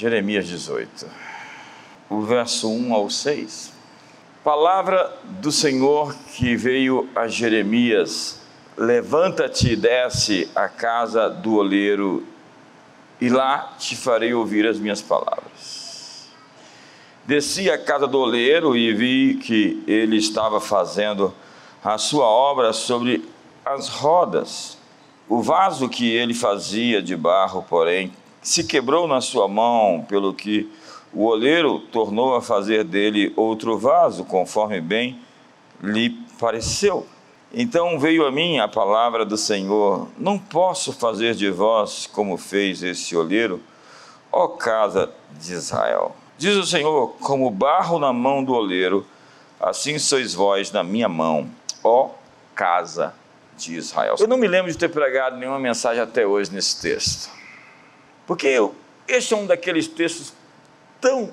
[0.00, 1.06] Jeremias 18,
[2.08, 3.70] o verso 1 ao 6.
[4.42, 8.40] Palavra do Senhor que veio a Jeremias:
[8.78, 12.26] Levanta-te e desce à casa do oleiro,
[13.20, 16.30] e lá te farei ouvir as minhas palavras.
[17.26, 21.34] Desci à casa do oleiro e vi que ele estava fazendo
[21.84, 23.22] a sua obra sobre
[23.62, 24.78] as rodas.
[25.28, 28.10] O vaso que ele fazia de barro, porém,
[28.42, 30.70] se quebrou na sua mão, pelo que
[31.12, 35.18] o oleiro tornou a fazer dele outro vaso, conforme bem
[35.82, 37.06] lhe pareceu.
[37.52, 42.82] Então veio a mim a palavra do Senhor: Não posso fazer de vós como fez
[42.82, 43.60] esse olheiro,
[44.30, 46.14] ó casa de Israel.
[46.38, 49.04] Diz o Senhor: Como barro na mão do oleiro,
[49.58, 51.50] assim sois vós na minha mão,
[51.82, 52.10] ó
[52.54, 53.12] casa
[53.56, 54.14] de Israel.
[54.18, 57.39] Eu não me lembro de ter pregado nenhuma mensagem até hoje nesse texto.
[58.30, 58.76] Porque eu,
[59.08, 60.32] este é um daqueles textos
[61.00, 61.32] tão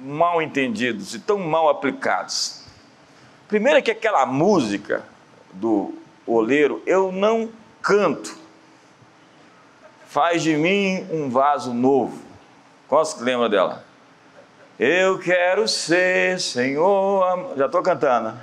[0.00, 2.64] mal entendidos e tão mal aplicados.
[3.46, 5.04] Primeiro é que aquela música
[5.52, 5.92] do
[6.26, 7.50] oleiro eu não
[7.82, 8.34] canto.
[10.06, 12.18] Faz de mim um vaso novo.
[12.88, 13.84] Qual se lembra dela?
[14.78, 17.56] Eu quero ser Senhor.
[17.58, 18.34] Já estou cantando.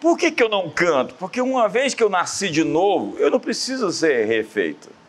[0.00, 1.14] Por que, que eu não canto?
[1.16, 5.01] Porque uma vez que eu nasci de novo, eu não preciso ser refeito.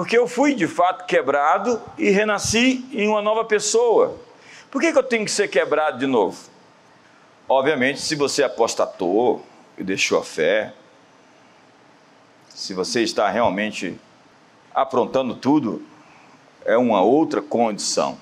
[0.00, 4.16] Porque eu fui de fato quebrado e renasci em uma nova pessoa.
[4.70, 6.38] Por que, que eu tenho que ser quebrado de novo?
[7.46, 9.44] Obviamente, se você apostatou
[9.76, 10.72] e deixou a fé,
[12.48, 14.00] se você está realmente
[14.74, 15.84] aprontando tudo,
[16.64, 18.16] é uma outra condição,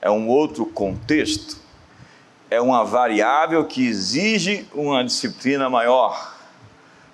[0.00, 1.60] é um outro contexto
[2.48, 6.34] é uma variável que exige uma disciplina maior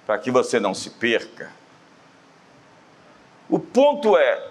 [0.06, 1.58] para que você não se perca.
[3.48, 4.46] O ponto é,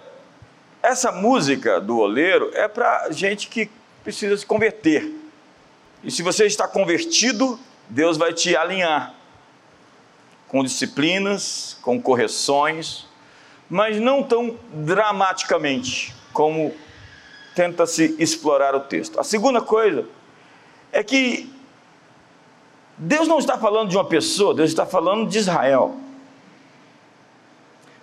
[0.82, 3.70] essa música do oleiro é para gente que
[4.02, 5.14] precisa se converter.
[6.02, 7.58] E se você está convertido,
[7.88, 9.14] Deus vai te alinhar
[10.48, 13.06] com disciplinas, com correções,
[13.68, 16.74] mas não tão dramaticamente como
[17.54, 19.20] tenta se explorar o texto.
[19.20, 20.06] A segunda coisa
[20.90, 21.52] é que
[22.96, 25.96] Deus não está falando de uma pessoa, Deus está falando de Israel.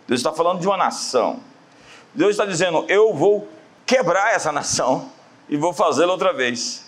[0.08, 1.40] Deus está falando de uma nação.
[2.14, 3.48] Deus está dizendo: Eu vou
[3.86, 5.12] quebrar essa nação
[5.50, 6.86] e vou fazê-la outra vez.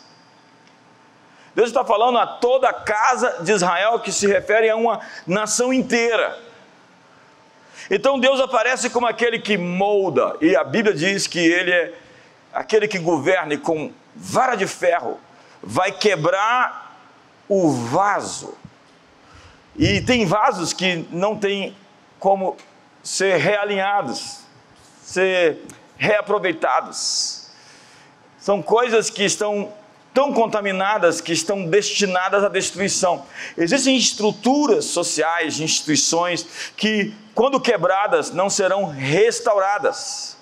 [1.55, 5.73] Deus está falando a toda a casa de Israel, que se refere a uma nação
[5.73, 6.37] inteira.
[7.89, 11.93] Então Deus aparece como aquele que molda, e a Bíblia diz que Ele é
[12.53, 15.19] aquele que governa com vara de ferro
[15.61, 16.99] vai quebrar
[17.47, 18.55] o vaso.
[19.75, 21.75] E tem vasos que não tem
[22.19, 22.57] como
[23.07, 24.39] ser realinhados,
[25.01, 25.59] ser
[25.95, 27.47] reaproveitados.
[28.37, 29.71] São coisas que estão
[30.13, 33.25] tão contaminadas que estão destinadas à destruição.
[33.57, 36.45] Existem estruturas sociais, instituições
[36.75, 40.35] que, quando quebradas, não serão restauradas.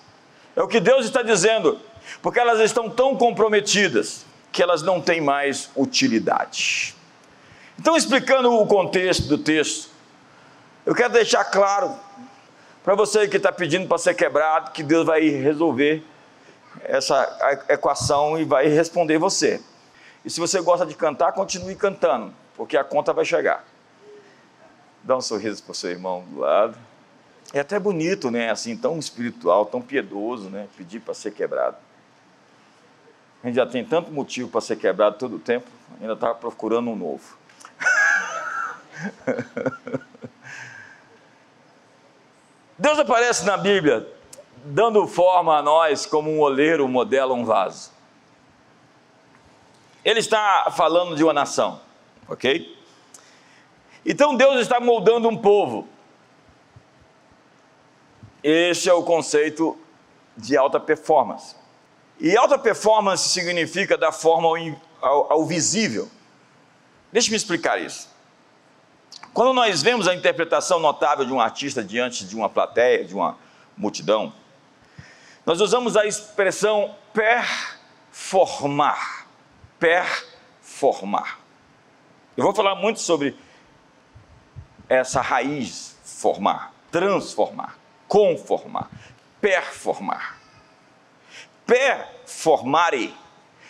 [0.56, 1.80] É o que Deus está dizendo,
[2.20, 6.96] porque elas estão tão comprometidas que elas não têm mais utilidade.
[7.78, 9.92] Então, explicando o contexto do texto,
[10.84, 11.96] eu quero deixar claro
[12.85, 16.03] para você que está pedindo para ser quebrado, que Deus vai resolver
[16.84, 19.59] essa equação e vai responder você.
[20.23, 23.66] E se você gosta de cantar, continue cantando, porque a conta vai chegar.
[25.03, 26.78] Dá um sorriso para o seu irmão do lado.
[27.51, 28.51] É até bonito, né?
[28.51, 30.67] Assim, tão espiritual, tão piedoso, né?
[30.78, 31.78] Pedir para ser quebrado.
[33.44, 35.67] A gente já tem tanto motivo para ser quebrado todo o tempo,
[36.00, 37.35] ainda está procurando um novo.
[42.78, 44.08] Deus aparece na Bíblia
[44.66, 47.91] dando forma a nós como um oleiro modela um vaso.
[50.03, 51.80] Ele está falando de uma nação,
[52.28, 52.78] ok?
[54.06, 55.88] Então Deus está moldando um povo.
[58.44, 59.78] Este é o conceito
[60.38, 61.55] de alta performance.
[62.20, 66.09] E alta performance significa da forma ao, ao, ao visível.
[67.11, 68.15] Deixe-me explicar isso.
[69.35, 73.37] Quando nós vemos a interpretação notável de um artista diante de uma plateia, de uma
[73.76, 74.32] multidão,
[75.46, 76.96] nós usamos a expressão
[78.11, 79.28] performar.
[79.78, 81.40] Performar.
[82.37, 83.37] Eu vou falar muito sobre
[84.87, 87.78] essa raiz formar, transformar,
[88.08, 88.90] conformar,
[89.41, 90.40] performar.
[91.66, 93.14] Performare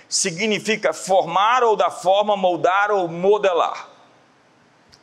[0.08, 3.95] significa formar ou da forma, moldar ou modelar.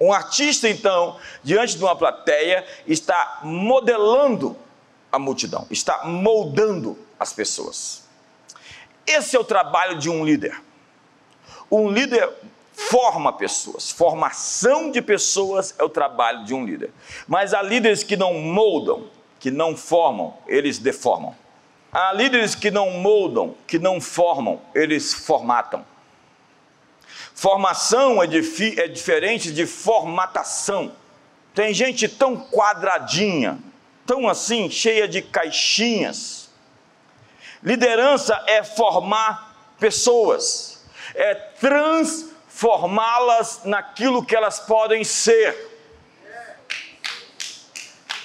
[0.02, 4.56] Um artista, então, diante de uma plateia, está modelando
[5.12, 8.02] a multidão, está moldando as pessoas.
[9.06, 10.60] Esse é o trabalho de um líder.
[11.70, 12.28] Um líder
[12.72, 16.90] forma pessoas, formação de pessoas é o trabalho de um líder.
[17.28, 19.08] Mas há líderes que não moldam,
[19.38, 21.32] que não formam, eles deformam.
[21.93, 25.92] Há líderes que não moldam, que não formam, eles formatam.
[27.34, 30.93] Formação é, é diferente de formatação.
[31.55, 33.58] Tem gente tão quadradinha,
[34.06, 36.50] tão assim, cheia de caixinhas.
[37.62, 40.82] Liderança é formar pessoas,
[41.14, 45.70] é transformá-las naquilo que elas podem ser.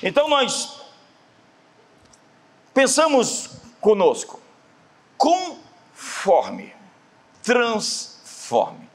[0.01, 0.79] Então nós
[2.73, 3.49] pensamos
[3.81, 4.39] conosco,
[5.17, 6.73] conforme,
[7.41, 8.86] transforme.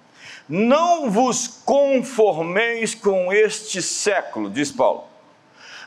[0.54, 5.04] Não vos conformeis com este século, diz Paulo,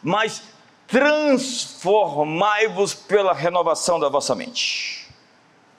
[0.01, 0.41] mas
[0.87, 5.07] transformai-vos pela renovação da vossa mente.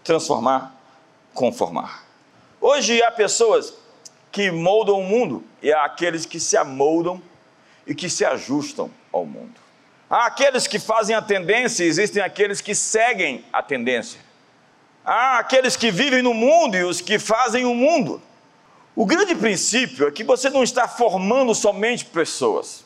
[0.04, 0.72] Transformar,
[1.34, 2.04] conformar.
[2.60, 3.74] Hoje há pessoas
[4.30, 7.20] que moldam o mundo e há aqueles que se amoldam
[7.88, 9.54] e que se ajustam ao mundo.
[10.08, 14.20] Há aqueles que fazem a tendência, existem aqueles que seguem a tendência.
[15.04, 18.22] Há aqueles que vivem no mundo e os que fazem o mundo.
[18.96, 22.82] O grande princípio é que você não está formando somente pessoas.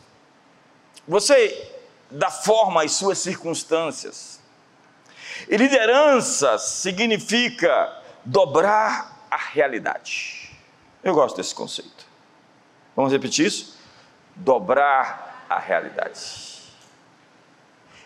[1.07, 1.73] Você
[2.11, 4.41] dá forma às suas circunstâncias.
[5.49, 10.51] E liderança significa dobrar a realidade.
[11.05, 12.05] Eu gosto desse conceito.
[12.97, 13.79] Vamos repetir isso?
[14.35, 16.19] Dobrar a realidade.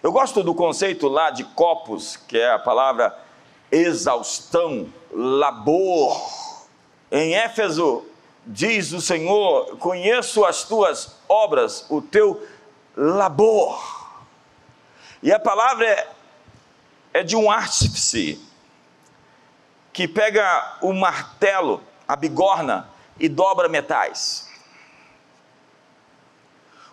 [0.02, 3.18] Eu gosto do conceito lá de copos, que é a palavra
[3.72, 6.43] exaustão, labor.
[7.16, 8.04] Em Éfeso
[8.44, 12.44] diz o Senhor: Conheço as tuas obras, o teu
[12.96, 14.10] labor.
[15.22, 16.08] E a palavra é,
[17.12, 18.44] é de um artífice
[19.92, 22.90] que pega o martelo, a bigorna
[23.20, 24.50] e dobra metais.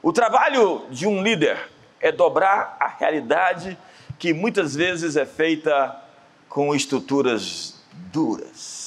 [0.04, 3.76] O trabalho de um líder é dobrar a realidade
[4.20, 6.00] que muitas vezes é feita
[6.48, 8.81] com estruturas duras,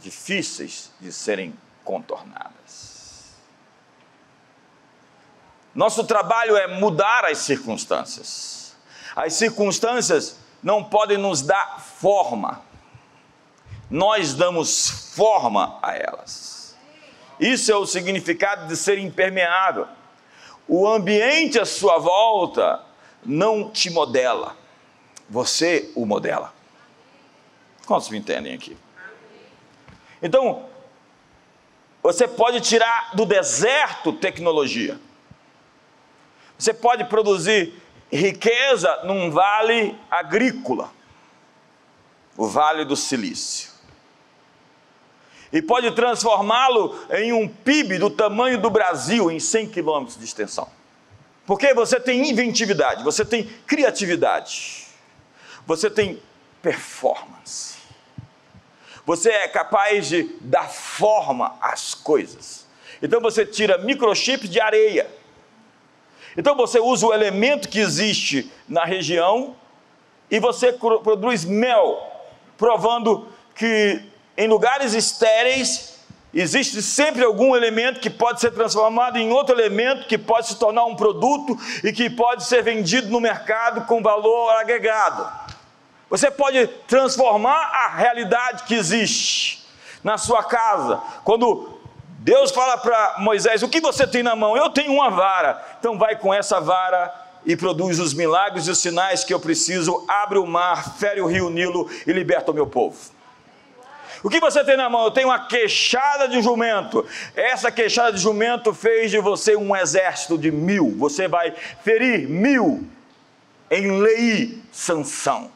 [0.00, 1.54] difíceis de serem
[1.84, 3.36] contornadas.
[5.74, 8.76] Nosso trabalho é mudar as circunstâncias.
[9.14, 12.62] As circunstâncias não podem nos dar forma,
[13.90, 16.76] nós damos forma a elas.
[17.38, 19.86] Isso é o significado de ser impermeável.
[20.66, 22.84] O ambiente à sua volta
[23.24, 24.56] não te modela,
[25.28, 26.52] você o modela.
[27.86, 28.76] Quantos me entendem aqui?
[30.22, 30.66] Então,
[32.02, 34.98] você pode tirar do deserto tecnologia.
[36.58, 37.74] Você pode produzir
[38.10, 40.90] riqueza num vale agrícola,
[42.36, 43.70] o Vale do Silício.
[45.52, 50.68] E pode transformá-lo em um PIB do tamanho do Brasil, em 100 quilômetros de extensão.
[51.46, 54.86] Porque você tem inventividade, você tem criatividade,
[55.66, 56.22] você tem
[56.60, 57.77] performance.
[59.08, 62.66] Você é capaz de dar forma às coisas.
[63.02, 65.10] Então você tira microchips de areia.
[66.36, 69.56] Então você usa o elemento que existe na região
[70.30, 71.98] e você produz mel,
[72.58, 74.02] provando que
[74.36, 76.00] em lugares estéreis
[76.34, 80.84] existe sempre algum elemento que pode ser transformado em outro elemento que pode se tornar
[80.84, 85.47] um produto e que pode ser vendido no mercado com valor agregado.
[86.10, 89.66] Você pode transformar a realidade que existe
[90.02, 91.02] na sua casa.
[91.24, 91.78] Quando
[92.20, 94.56] Deus fala para Moisés: O que você tem na mão?
[94.56, 95.62] Eu tenho uma vara.
[95.78, 97.12] Então vai com essa vara
[97.44, 100.04] e produz os milagres e os sinais que eu preciso.
[100.08, 102.96] Abre o mar, fere o rio Nilo e liberta o meu povo.
[104.22, 105.04] O que você tem na mão?
[105.04, 107.06] Eu tenho uma queixada de jumento.
[107.36, 110.96] Essa queixada de jumento fez de você um exército de mil.
[110.98, 112.84] Você vai ferir mil
[113.70, 115.50] em lei sanção.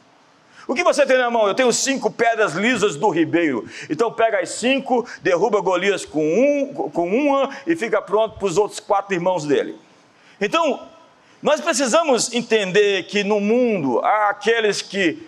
[0.67, 1.47] O que você tem na mão?
[1.47, 3.67] Eu tenho cinco pedras lisas do ribeiro.
[3.89, 8.57] Então pega as cinco, derruba Golias com, um, com uma e fica pronto para os
[8.57, 9.77] outros quatro irmãos dele.
[10.39, 10.87] Então,
[11.41, 15.27] nós precisamos entender que no mundo há aqueles que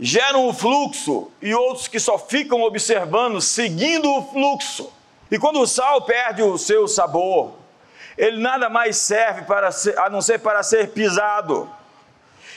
[0.00, 4.90] geram o fluxo e outros que só ficam observando, seguindo o fluxo.
[5.30, 7.52] E quando o sal perde o seu sabor,
[8.16, 11.68] ele nada mais serve para ser, a não ser para ser pisado.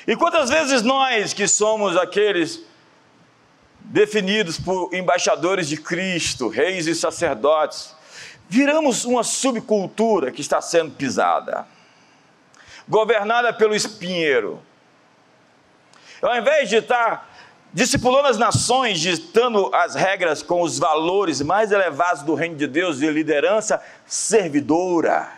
[0.07, 2.63] E quantas vezes nós, que somos aqueles
[3.81, 7.93] definidos por embaixadores de Cristo, reis e sacerdotes,
[8.47, 11.67] viramos uma subcultura que está sendo pisada.
[12.87, 14.61] governada pelo espinheiro.
[16.21, 17.29] Ao invés de estar
[17.73, 22.99] discipulando as nações, ditando as regras com os valores mais elevados do reino de Deus
[22.99, 25.29] de liderança servidora.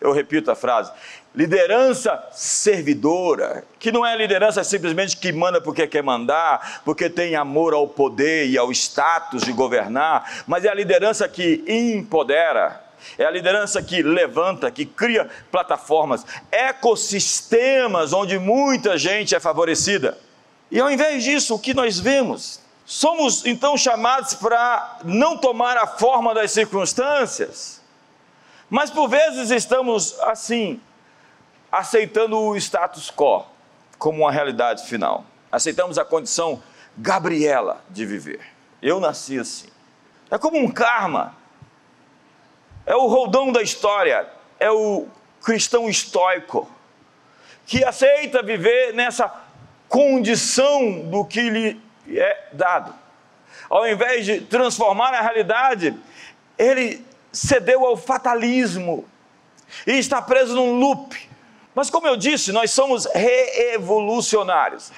[0.00, 0.90] Eu repito a frase:
[1.34, 7.74] liderança servidora, que não é liderança simplesmente que manda porque quer mandar, porque tem amor
[7.74, 12.84] ao poder e ao status de governar, mas é a liderança que empodera,
[13.18, 20.16] é a liderança que levanta, que cria plataformas, ecossistemas onde muita gente é favorecida.
[20.70, 22.60] E ao invés disso, o que nós vemos?
[22.86, 27.80] Somos então chamados para não tomar a forma das circunstâncias,
[28.70, 30.80] mas por vezes estamos assim,
[31.78, 33.44] aceitando o status quo
[33.98, 35.24] como uma realidade final.
[35.50, 36.62] Aceitamos a condição
[36.96, 38.40] Gabriela de viver.
[38.80, 39.68] Eu nasci assim.
[40.30, 41.34] É como um karma.
[42.86, 44.28] É o roldão da história.
[44.60, 45.08] É o
[45.42, 46.70] cristão estoico
[47.66, 49.32] que aceita viver nessa
[49.88, 52.94] condição do que lhe é dado.
[53.68, 55.98] Ao invés de transformar a realidade,
[56.58, 59.08] ele cedeu ao fatalismo
[59.86, 61.33] e está preso num loop.
[61.74, 64.92] Mas como eu disse, nós somos reevolucionários.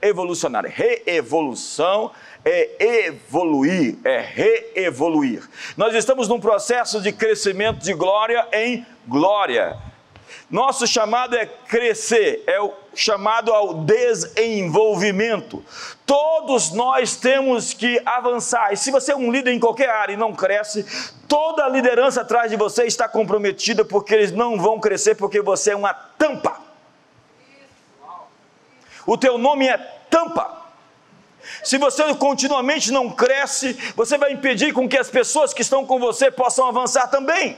[0.00, 0.70] Reevolucionário.
[0.72, 2.12] Reevolução
[2.44, 5.42] é evoluir, é reevoluir.
[5.76, 9.76] Nós estamos num processo de crescimento de glória em glória.
[10.48, 15.64] Nosso chamado é crescer, é o chamado ao desenvolvimento.
[16.04, 18.72] Todos nós temos que avançar.
[18.72, 20.84] E se você é um líder em qualquer área e não cresce,
[21.28, 25.72] toda a liderança atrás de você está comprometida porque eles não vão crescer porque você
[25.72, 26.60] é uma tampa.
[29.06, 29.76] O teu nome é
[30.10, 30.64] tampa.
[31.62, 35.98] Se você continuamente não cresce, você vai impedir com que as pessoas que estão com
[35.98, 37.56] você possam avançar também.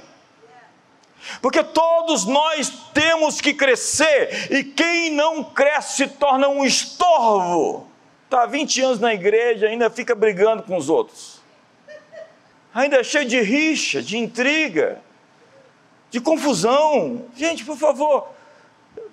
[1.42, 7.86] Porque todos nós temos que crescer, e quem não cresce se torna um estorvo.
[8.24, 11.40] Está 20 anos na igreja, ainda fica brigando com os outros.
[12.74, 15.00] Ainda é cheio de rixa, de intriga,
[16.10, 17.24] de confusão.
[17.34, 18.28] Gente, por favor,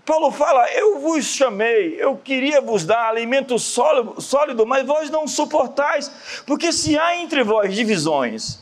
[0.06, 5.28] Paulo fala: Eu vos chamei, eu queria vos dar alimento sólido, sólido, mas vós não
[5.28, 8.60] suportais, porque se há entre vós divisões,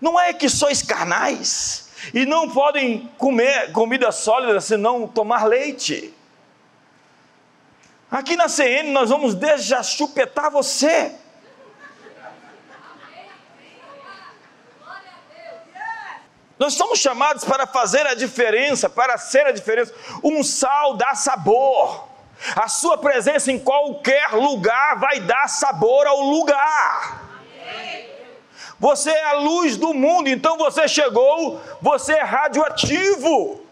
[0.00, 6.12] não é que sois carnais, e não podem comer comida sólida senão tomar leite.
[8.10, 9.34] Aqui na CN nós vamos
[9.82, 11.14] chupetar você.
[16.58, 19.94] Nós somos chamados para fazer a diferença, para ser a diferença.
[20.24, 22.08] Um sal dá sabor.
[22.54, 27.22] A sua presença em qualquer lugar vai dar sabor ao lugar.
[28.78, 33.62] Você é a luz do mundo, então você chegou, você é radioativo.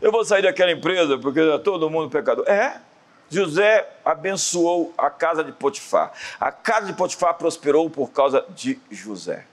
[0.00, 2.48] Eu vou sair daquela empresa porque é todo mundo pecador.
[2.48, 2.80] É.
[3.28, 6.12] José abençoou a casa de Potifar.
[6.38, 9.46] A casa de Potifar prosperou por causa de José.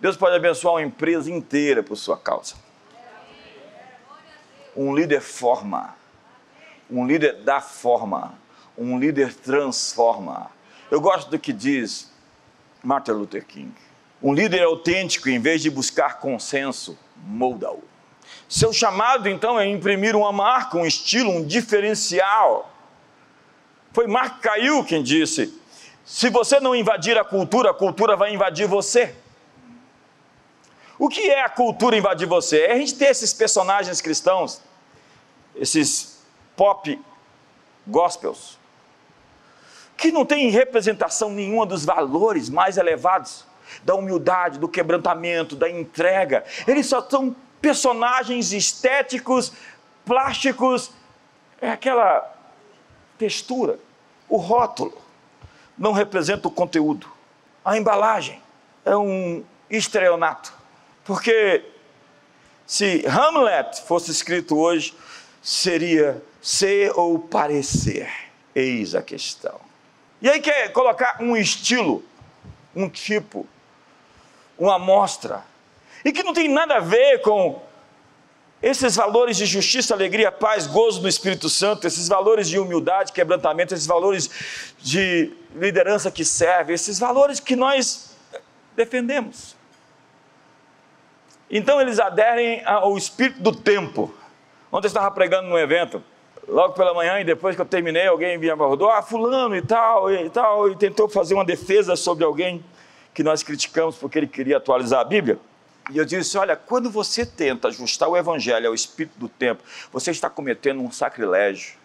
[0.00, 2.56] Deus pode abençoar uma empresa inteira por sua causa.
[4.76, 5.94] Um líder forma.
[6.90, 8.34] Um líder dá forma.
[8.76, 10.50] Um líder transforma.
[10.90, 12.07] Eu gosto do que diz
[12.88, 13.74] Martin Luther King.
[14.22, 17.84] Um líder autêntico, em vez de buscar consenso, molda-o.
[18.48, 22.72] Seu chamado, então, é imprimir uma marca, um estilo, um diferencial.
[23.92, 25.54] Foi Mark Caiu quem disse:
[26.02, 29.14] se você não invadir a cultura, a cultura vai invadir você.
[30.98, 32.62] O que é a cultura invadir você?
[32.62, 34.62] É a gente ter esses personagens cristãos,
[35.54, 36.24] esses
[36.56, 36.98] pop
[37.86, 38.57] gospels,
[39.98, 43.44] que não têm representação nenhuma dos valores mais elevados,
[43.82, 46.44] da humildade, do quebrantamento, da entrega.
[46.68, 49.52] Eles só são personagens estéticos,
[50.06, 50.92] plásticos,
[51.60, 52.32] é aquela
[53.18, 53.80] textura.
[54.28, 54.96] O rótulo
[55.76, 57.08] não representa o conteúdo.
[57.64, 58.40] A embalagem
[58.84, 60.52] é um estreonato.
[61.04, 61.64] Porque
[62.64, 64.94] se Hamlet fosse escrito hoje,
[65.42, 68.08] seria ser ou parecer.
[68.54, 69.67] Eis a questão.
[70.20, 72.04] E aí quer colocar um estilo,
[72.74, 73.46] um tipo,
[74.58, 75.44] uma amostra,
[76.04, 77.62] e que não tem nada a ver com
[78.60, 83.72] esses valores de justiça, alegria, paz, gozo do Espírito Santo, esses valores de humildade, quebrantamento,
[83.72, 88.16] esses valores de liderança que serve, esses valores que nós
[88.74, 89.56] defendemos.
[91.48, 94.12] Então eles aderem ao espírito do tempo.
[94.70, 96.02] Ontem eu estava pregando num evento,
[96.48, 100.10] logo pela manhã, e depois que eu terminei, alguém me abordou, ah, fulano e tal,
[100.10, 102.64] e tal, e tentou fazer uma defesa sobre alguém
[103.12, 105.38] que nós criticamos porque ele queria atualizar a Bíblia.
[105.90, 109.62] E eu disse: olha, quando você tenta ajustar o evangelho ao espírito do tempo,
[109.92, 111.76] você está cometendo um sacrilégio.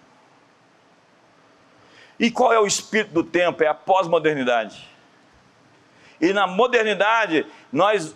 [2.19, 3.63] E qual é o espírito do tempo?
[3.63, 4.89] É a pós-modernidade.
[6.21, 8.15] E na modernidade, nós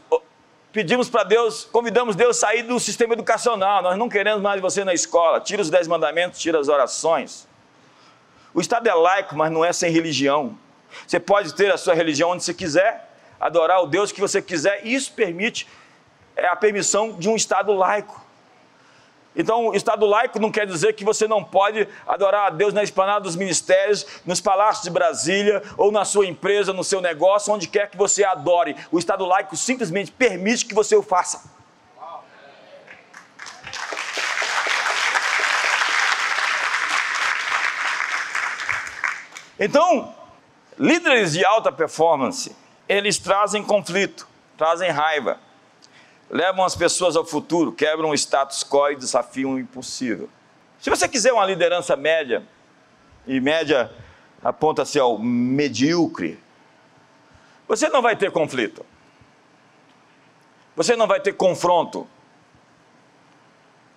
[0.78, 3.82] pedimos para Deus, convidamos Deus a sair do sistema educacional.
[3.82, 5.42] Nós não queremos mais você na escola.
[5.42, 7.48] Tira os dez mandamentos, tira as orações.
[8.54, 10.56] O Estado é laico, mas não é sem religião.
[11.08, 14.86] Você pode ter a sua religião onde você quiser, adorar o Deus que você quiser,
[14.86, 15.68] e isso permite
[16.36, 18.24] é a permissão de um Estado laico.
[19.38, 23.22] Então, Estado laico não quer dizer que você não pode adorar a Deus na esplanada
[23.22, 27.88] dos ministérios, nos palácios de Brasília, ou na sua empresa, no seu negócio, onde quer
[27.88, 28.76] que você adore.
[28.92, 31.56] O Estado laico simplesmente permite que você o faça.
[39.60, 40.16] Então,
[40.80, 42.56] líderes de alta performance,
[42.90, 44.28] eles trazem conflito,
[44.58, 45.40] trazem raiva,
[46.30, 50.30] levam as pessoas ao futuro, quebram o status quo e desafiam o impossível.
[50.80, 52.44] Se você quiser uma liderança média,
[53.26, 53.92] e média
[54.44, 56.40] aponta-se ao medíocre,
[57.68, 58.86] você não vai ter conflito.
[60.76, 62.08] Você não vai ter confronto.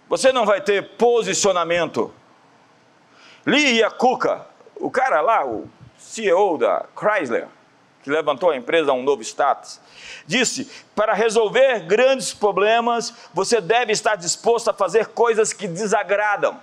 [0.09, 2.13] Você não vai ter posicionamento.
[3.47, 4.47] Lee Iacocca,
[4.77, 5.69] o cara lá, o
[5.99, 7.47] CEO da Chrysler,
[8.03, 9.81] que levantou a empresa a um novo status,
[10.27, 16.61] disse: para resolver grandes problemas, você deve estar disposto a fazer coisas que desagradam.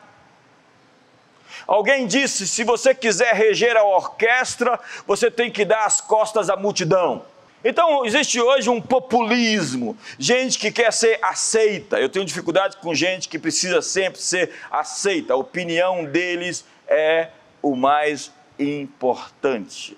[1.67, 6.55] Alguém disse: se você quiser reger a orquestra, você tem que dar as costas à
[6.55, 7.23] multidão.
[7.63, 11.99] Então, existe hoje um populismo, gente que quer ser aceita.
[11.99, 15.33] Eu tenho dificuldade com gente que precisa sempre ser aceita.
[15.33, 17.29] A opinião deles é
[17.61, 19.97] o mais importante.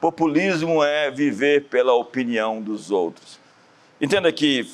[0.00, 3.38] Populismo é viver pela opinião dos outros.
[4.00, 4.66] Entenda que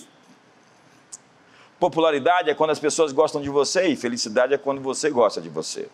[1.80, 5.48] popularidade é quando as pessoas gostam de você e felicidade é quando você gosta de
[5.48, 5.88] você.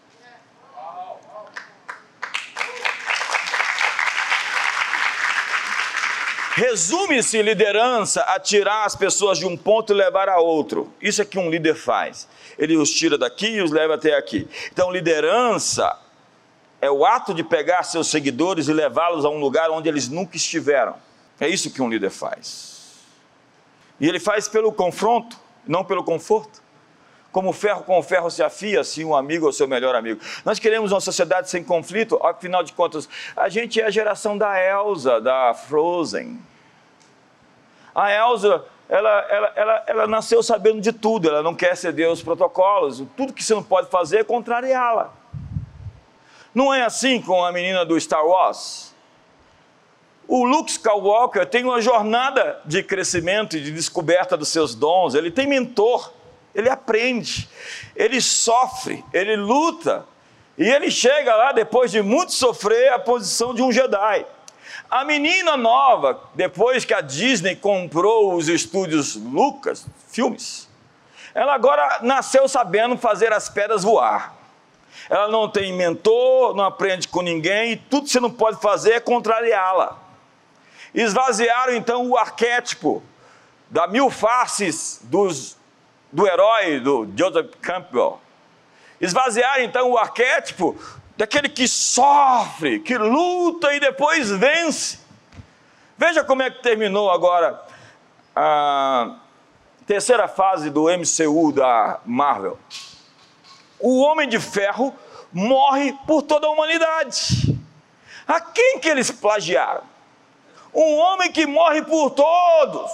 [6.54, 10.92] Resume-se liderança a tirar as pessoas de um ponto e levar a outro.
[11.00, 12.28] Isso é que um líder faz.
[12.58, 14.46] Ele os tira daqui e os leva até aqui.
[14.70, 15.98] Então, liderança
[16.82, 20.36] é o ato de pegar seus seguidores e levá-los a um lugar onde eles nunca
[20.36, 20.96] estiveram.
[21.38, 22.98] É isso que um líder faz.
[24.00, 26.60] E ele faz pelo confronto, não pelo conforto.
[27.30, 30.20] Como ferro com ferro se afia, assim um amigo ou seu melhor amigo.
[30.44, 34.60] Nós queremos uma sociedade sem conflito, afinal de contas, a gente é a geração da
[34.60, 36.40] Elsa, da Frozen.
[37.94, 42.22] A Elsa, ela, ela, ela, ela nasceu sabendo de tudo, ela não quer ceder os
[42.22, 45.21] protocolos, tudo que você não pode fazer é contrariá-la.
[46.54, 48.94] Não é assim com a menina do Star Wars?
[50.28, 55.30] O Luke Skywalker tem uma jornada de crescimento e de descoberta dos seus dons, ele
[55.30, 56.12] tem mentor,
[56.54, 57.48] ele aprende,
[57.96, 60.06] ele sofre, ele luta,
[60.56, 64.26] e ele chega lá, depois de muito sofrer, à posição de um Jedi.
[64.90, 70.68] A menina nova, depois que a Disney comprou os estúdios Lucas, filmes,
[71.34, 74.41] ela agora nasceu sabendo fazer as pedras voar
[75.08, 78.92] ela não tem mentor, não aprende com ninguém, e tudo que você não pode fazer
[78.92, 79.98] é contrariá-la.
[80.94, 83.02] Esvaziaram então o arquétipo
[83.70, 85.56] da mil faces dos,
[86.10, 88.20] do herói do Joseph Campbell.
[89.00, 90.76] Esvaziaram então o arquétipo
[91.16, 95.00] daquele que sofre, que luta e depois vence.
[95.96, 97.60] Veja como é que terminou agora
[98.36, 99.16] a
[99.86, 102.58] terceira fase do MCU da Marvel
[103.82, 104.94] o homem de ferro
[105.32, 107.58] morre por toda a humanidade.
[108.26, 109.82] A quem que eles plagiaram?
[110.72, 112.90] Um homem que morre por todos,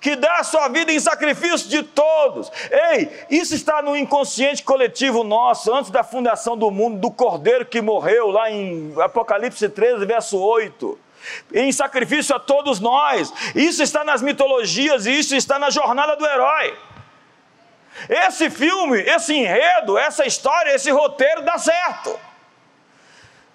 [0.00, 2.50] que dá a sua vida em sacrifício de todos.
[2.70, 7.80] Ei, isso está no inconsciente coletivo nosso, antes da fundação do mundo, do cordeiro que
[7.80, 10.98] morreu lá em Apocalipse 13, verso 8
[11.52, 13.32] em sacrifício a todos nós.
[13.54, 16.76] Isso está nas mitologias e isso está na jornada do herói.
[18.08, 22.18] Esse filme, esse enredo, essa história, esse roteiro dá certo.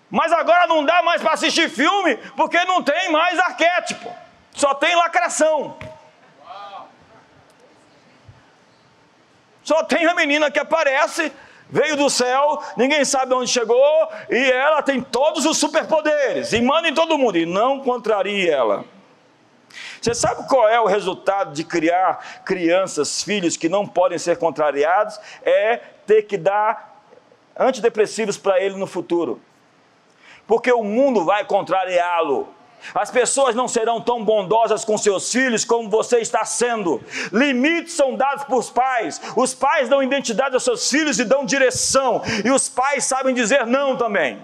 [0.10, 4.13] Mas agora não dá mais para assistir filme porque não tem mais arquétipo,
[4.53, 5.77] só tem lacração.
[9.63, 11.31] Só tem a menina que aparece,
[11.67, 16.88] veio do céu, ninguém sabe onde chegou, e ela tem todos os superpoderes, e manda
[16.88, 18.86] em todo mundo, e não contraria ela.
[20.05, 25.19] Você sabe qual é o resultado de criar crianças, filhos que não podem ser contrariados?
[25.41, 27.01] É ter que dar
[27.57, 29.41] antidepressivos para ele no futuro.
[30.45, 32.47] Porque o mundo vai contrariá-lo.
[32.93, 37.01] As pessoas não serão tão bondosas com seus filhos como você está sendo.
[37.33, 39.19] Limites são dados por pais.
[39.35, 42.21] Os pais dão identidade aos seus filhos e dão direção.
[42.43, 44.39] E os pais sabem dizer não também.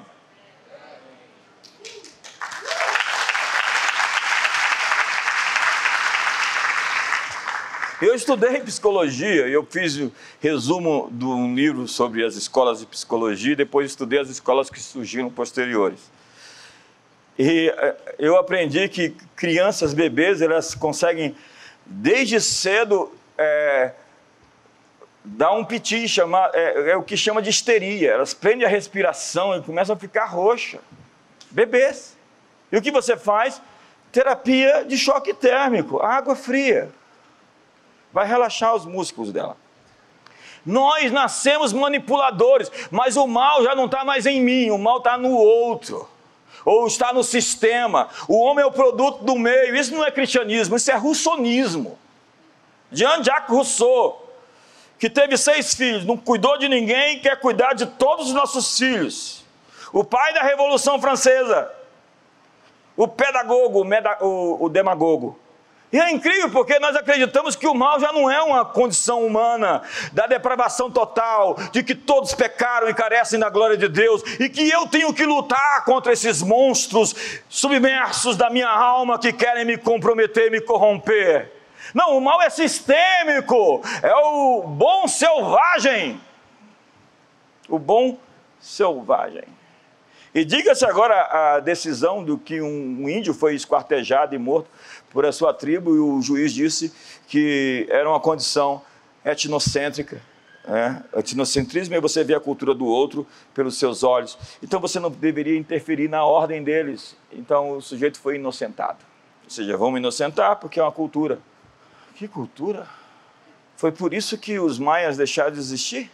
[8.02, 10.10] Eu estudei psicologia, eu fiz
[10.40, 14.82] resumo de um livro sobre as escolas de psicologia, e depois estudei as escolas que
[14.82, 16.10] surgiram posteriores.
[17.38, 21.36] E eh, eu aprendi que crianças, bebês, elas conseguem,
[21.86, 23.92] desde cedo, é,
[25.24, 28.14] dar um piti, chamar, é, é, o que chama de histeria.
[28.14, 30.80] Elas prendem a respiração e começam a ficar roxa.
[31.52, 32.18] Bebês.
[32.72, 33.62] E o que você faz?
[34.12, 36.90] Terapia de choque térmico, água fria
[38.13, 39.58] vai relaxar os músculos dela.
[40.65, 45.17] Nós nascemos manipuladores, mas o mal já não está mais em mim, o mal está
[45.17, 46.08] no outro,
[46.63, 48.10] ou está no sistema.
[48.28, 49.76] O homem é o produto do meio.
[49.76, 51.97] Isso não é cristianismo, isso é russonismo.
[52.91, 54.30] Jean-Jacques Rousseau,
[55.00, 59.43] que teve seis filhos, não cuidou de ninguém, quer cuidar de todos os nossos filhos.
[59.91, 61.71] O pai da Revolução Francesa,
[62.95, 63.84] o pedagogo,
[64.21, 65.39] o, o demagogo.
[65.92, 69.82] E é incrível porque nós acreditamos que o mal já não é uma condição humana,
[70.14, 74.70] da depravação total, de que todos pecaram e carecem da glória de Deus, e que
[74.70, 77.14] eu tenho que lutar contra esses monstros
[77.50, 81.52] submersos da minha alma que querem me comprometer, me corromper.
[81.94, 86.22] Não, o mal é sistêmico, é o bom selvagem.
[87.68, 88.18] O bom
[88.62, 89.44] selvagem.
[90.34, 94.70] E diga-se agora a decisão do que um índio foi esquartejado e morto
[95.12, 96.91] por a sua tribo, e o juiz disse
[97.28, 98.82] que era uma condição
[99.24, 100.21] etnocêntrica.
[100.63, 104.38] É, etnocentrismo é você ver a cultura do outro pelos seus olhos.
[104.62, 107.15] Então você não deveria interferir na ordem deles.
[107.32, 109.00] Então o sujeito foi inocentado.
[109.43, 111.39] Ou seja, vamos inocentar porque é uma cultura.
[112.15, 112.88] Que cultura?
[113.76, 116.12] Foi por isso que os maias deixaram de existir?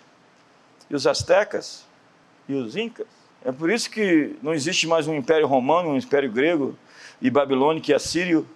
[0.90, 1.86] E os astecas?
[2.48, 3.08] E os incas?
[3.44, 6.78] É por isso que não existe mais um império romano, um império grego
[7.22, 8.48] e babilônico e assírio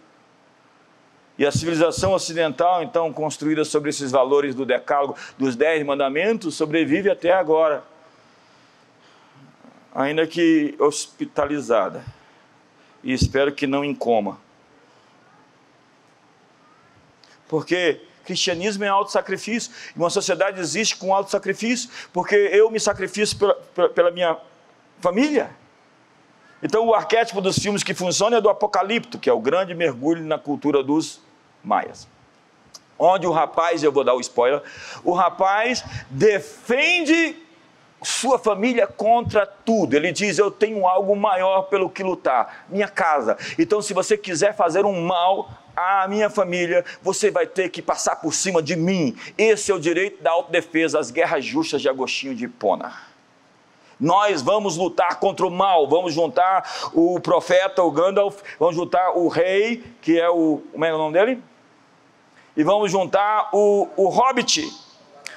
[1.42, 7.10] e a civilização ocidental, então, construída sobre esses valores do decálogo, dos dez mandamentos, sobrevive
[7.10, 7.84] até agora.
[9.92, 12.06] Ainda que hospitalizada.
[13.04, 14.40] E espero que não em coma.
[17.48, 19.74] Porque cristianismo é auto-sacrifício.
[19.96, 24.38] Uma sociedade existe com auto-sacrifício, porque eu me sacrifico pela, pela minha
[25.00, 25.50] família.
[26.62, 30.24] Então, o arquétipo dos filmes que funciona é do Apocalipto, que é o grande mergulho
[30.24, 31.31] na cultura dos
[31.64, 32.08] maias.
[32.98, 34.62] Onde o rapaz, eu vou dar o spoiler,
[35.04, 37.36] o rapaz defende
[38.04, 39.96] sua família contra tudo.
[39.96, 43.38] Ele diz: Eu tenho algo maior pelo que lutar, minha casa.
[43.58, 48.18] Então, se você quiser fazer um mal à minha família, você vai ter que passar
[48.18, 49.16] por cima de mim.
[49.38, 52.94] Esse é o direito da autodefesa, as guerras justas de Agostinho de Hipona.
[54.00, 59.28] Nós vamos lutar contra o mal, vamos juntar o profeta, o Gandalf, vamos juntar o
[59.28, 60.62] rei, que é o.
[60.72, 61.51] Como é o nome dele?
[62.56, 64.70] E vamos juntar o, o hobbit,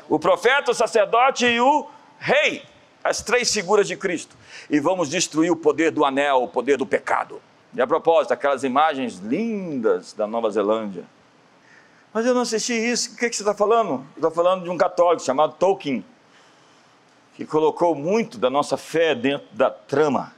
[0.09, 2.63] o profeta, o sacerdote e o rei,
[3.03, 4.37] as três figuras de Cristo,
[4.69, 7.41] e vamos destruir o poder do anel, o poder do pecado.
[7.75, 11.05] E a propósito, aquelas imagens lindas da Nova Zelândia.
[12.13, 14.07] Mas eu não assisti isso, o que, é que você está falando?
[14.15, 16.05] Estou falando de um católico chamado Tolkien,
[17.35, 20.33] que colocou muito da nossa fé dentro da trama.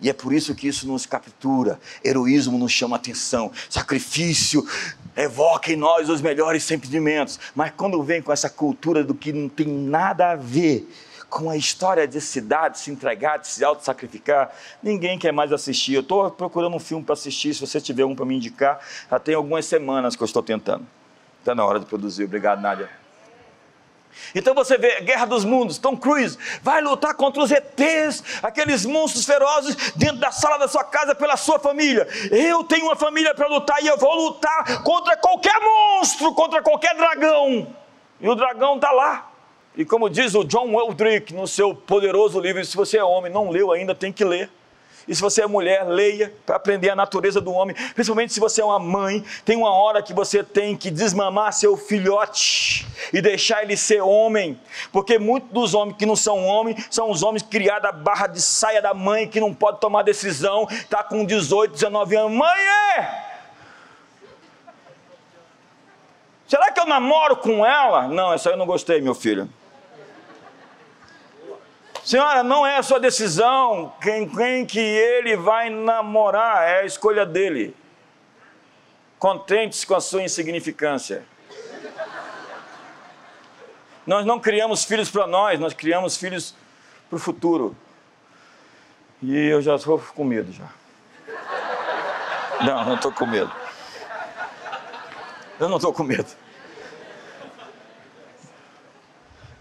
[0.00, 1.78] E é por isso que isso nos captura.
[2.04, 3.50] Heroísmo nos chama atenção.
[3.68, 4.66] Sacrifício
[5.16, 7.38] evoca em nós os melhores sentimentos.
[7.54, 10.88] Mas quando vem com essa cultura do que não tem nada a ver
[11.28, 14.50] com a história de cidade, se entregar, de se auto-sacrificar,
[14.82, 15.94] ninguém quer mais assistir.
[15.94, 17.52] Eu estou procurando um filme para assistir.
[17.52, 18.80] Se você tiver um para me indicar,
[19.10, 20.86] já tem algumas semanas que eu estou tentando.
[21.40, 22.24] Está na hora de produzir.
[22.24, 22.88] Obrigado, Nádia.
[24.34, 29.24] Então você vê Guerra dos Mundos, Tom Cruise vai lutar contra os ETs, aqueles monstros
[29.24, 32.06] ferozes dentro da sala da sua casa pela sua família.
[32.30, 36.94] Eu tenho uma família para lutar e eu vou lutar contra qualquer monstro, contra qualquer
[36.94, 37.74] dragão.
[38.20, 39.30] E o dragão está lá.
[39.76, 43.48] E como diz o John Eldrick no seu poderoso livro, se você é homem, não
[43.48, 44.50] leu ainda, tem que ler.
[45.08, 47.74] E se você é mulher, leia para aprender a natureza do homem.
[47.94, 51.78] Principalmente se você é uma mãe, tem uma hora que você tem que desmamar seu
[51.78, 54.60] filhote e deixar ele ser homem.
[54.92, 58.42] Porque muitos dos homens que não são homens são os homens criados à barra de
[58.42, 62.32] saia da mãe que não pode tomar decisão, está com 18, 19 anos.
[62.36, 62.58] Mãe
[62.96, 63.28] é!
[66.46, 68.08] Será que eu namoro com ela?
[68.08, 69.48] Não, essa eu não gostei, meu filho.
[72.08, 77.26] Senhora, não é a sua decisão quem, quem que ele vai namorar, é a escolha
[77.26, 77.76] dele.
[79.18, 81.22] Contente-se com a sua insignificância.
[84.06, 86.54] Nós não criamos filhos para nós, nós criamos filhos
[87.10, 87.76] para o futuro.
[89.22, 90.70] E eu já estou com medo já.
[92.62, 93.52] Não, não estou com medo.
[95.60, 96.47] Eu não estou com medo.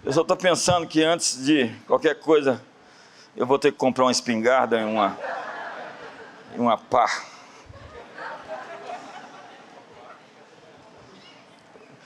[0.07, 2.63] Eu só estou pensando que antes de qualquer coisa,
[3.35, 5.19] eu vou ter que comprar uma espingarda e uma,
[6.55, 7.25] e uma pá.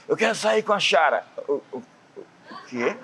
[0.08, 1.24] Eu quero sair com a Chara.
[1.48, 1.84] O, o, o
[2.68, 2.98] quê?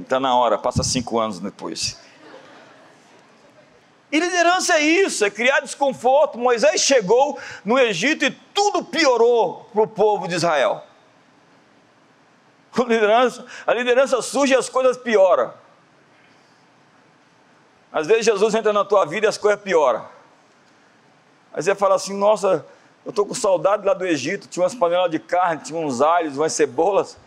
[0.00, 2.00] Está na hora, passa cinco anos depois.
[4.10, 6.36] E liderança é isso, é criar desconforto.
[6.36, 10.89] Moisés chegou no Egito e tudo piorou para o povo de Israel.
[12.76, 15.52] A liderança, a liderança surge e as coisas pioram.
[17.92, 20.06] Às vezes Jesus entra na tua vida e as coisas pioram.
[21.52, 22.64] Aí você fala assim, nossa,
[23.04, 26.36] eu estou com saudade lá do Egito, tinha umas panelas de carne, tinha uns alhos,
[26.36, 27.18] umas cebolas.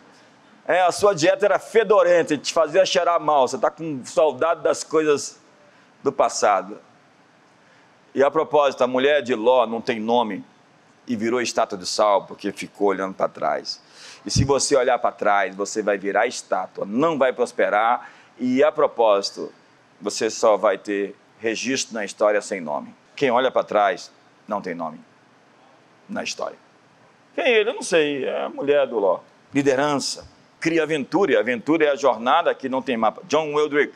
[0.66, 4.82] É, a sua dieta era fedorenta, te fazia cheirar mal, você está com saudade das
[4.82, 5.40] coisas
[6.02, 6.80] do passado.
[8.16, 10.46] E a propósito, a mulher de Ló não tem nome
[11.06, 13.82] e virou estátua de sal porque ficou olhando para trás.
[14.26, 18.10] E se você olhar para trás, você vai virar estátua, não vai prosperar.
[18.40, 19.52] E a propósito,
[20.00, 22.94] você só vai ter registro na história sem nome.
[23.16, 24.12] Quem olha para trás
[24.48, 25.00] não tem nome
[26.08, 26.58] na história.
[27.36, 27.70] Quem é ele?
[27.70, 28.26] Eu não sei.
[28.26, 29.20] É a mulher do Ló.
[29.54, 30.28] Liderança.
[30.60, 31.40] Cria aventura.
[31.40, 33.22] Aventura é a jornada que não tem mapa.
[33.28, 33.94] John Wildrick.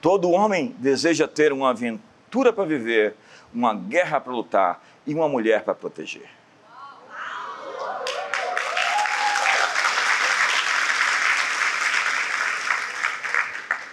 [0.00, 3.14] Todo homem deseja ter uma aventura para viver,
[3.52, 6.39] uma guerra para lutar e uma mulher para proteger.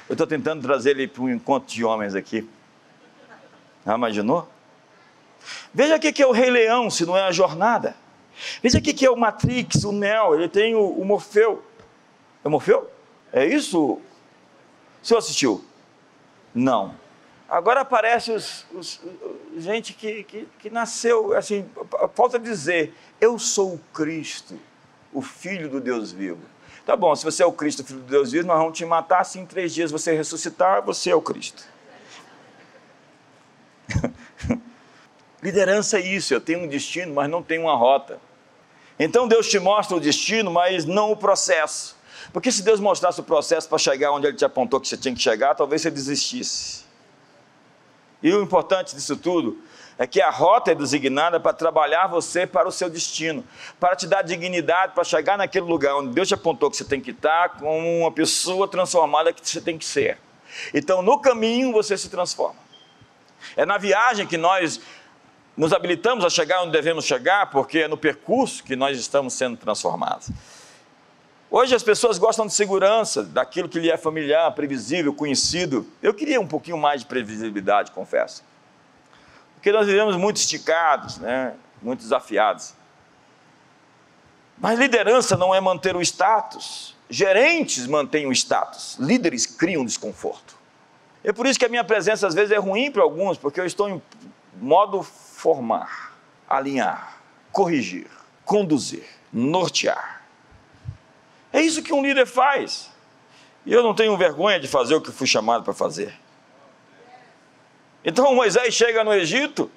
[0.08, 2.48] Eu estou tentando trazer ele para um encontro de homens aqui.
[3.86, 4.50] Já imaginou?
[5.74, 7.96] Veja o que é o Rei Leão, se não é a jornada.
[8.62, 11.64] Veja o que é o Matrix, o Neo, ele tem o, o Morfeu.
[12.44, 12.90] É Morfeu?
[13.32, 13.80] É isso?
[13.82, 14.02] O
[15.02, 15.64] senhor assistiu?
[16.54, 16.96] Não.
[17.50, 19.02] Agora aparece os, os,
[19.56, 21.66] os gente que, que, que, nasceu, assim,
[22.14, 24.60] falta dizer, eu sou o Cristo,
[25.14, 26.42] o Filho do Deus vivo.
[26.88, 29.20] Tá bom, se você é o Cristo, Filho de Deus vivo, nós vamos te matar,
[29.20, 31.66] assim em três dias você ressuscitar, você é o Cristo.
[35.44, 38.22] Liderança é isso, eu tenho um destino, mas não tenho uma rota.
[38.98, 41.98] Então Deus te mostra o destino, mas não o processo.
[42.32, 45.14] Porque se Deus mostrasse o processo para chegar onde Ele te apontou que você tinha
[45.14, 46.86] que chegar, talvez você desistisse.
[48.24, 49.62] E o importante disso tudo
[49.98, 53.44] é que a rota é designada para trabalhar você para o seu destino,
[53.80, 57.02] para te dar dignidade, para chegar naquele lugar onde Deus te apontou que você tem
[57.02, 60.20] que estar, como uma pessoa transformada que você tem que ser.
[60.74, 62.60] Então, no caminho, você se transforma.
[63.56, 64.80] É na viagem que nós
[65.56, 69.58] nos habilitamos a chegar onde devemos chegar, porque é no percurso que nós estamos sendo
[69.58, 70.30] transformados.
[71.50, 75.88] Hoje as pessoas gostam de segurança, daquilo que lhe é familiar, previsível, conhecido.
[76.04, 78.44] Eu queria um pouquinho mais de previsibilidade, confesso.
[79.68, 81.54] Porque nós vivemos muito esticados, né?
[81.82, 82.74] muito desafiados.
[84.58, 86.96] Mas liderança não é manter o status.
[87.10, 88.96] Gerentes mantêm o status.
[88.98, 90.56] Líderes criam desconforto.
[91.22, 93.66] É por isso que a minha presença às vezes é ruim para alguns, porque eu
[93.66, 94.02] estou em
[94.56, 96.16] modo formar,
[96.48, 97.18] alinhar,
[97.52, 98.08] corrigir,
[98.46, 100.22] conduzir, nortear.
[101.52, 102.90] É isso que um líder faz.
[103.66, 106.18] E eu não tenho vergonha de fazer o que fui chamado para fazer.
[108.08, 109.70] Então Moisés chega no Egito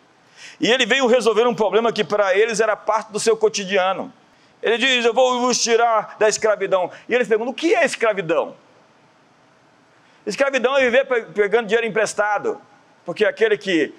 [0.60, 4.12] e ele veio resolver um problema que para eles era parte do seu cotidiano.
[4.62, 6.92] Ele diz: Eu vou vos tirar da escravidão.
[7.08, 8.54] E eles perguntam: O que é escravidão?
[10.24, 12.60] Escravidão é viver pegando dinheiro emprestado,
[13.04, 13.92] porque aquele que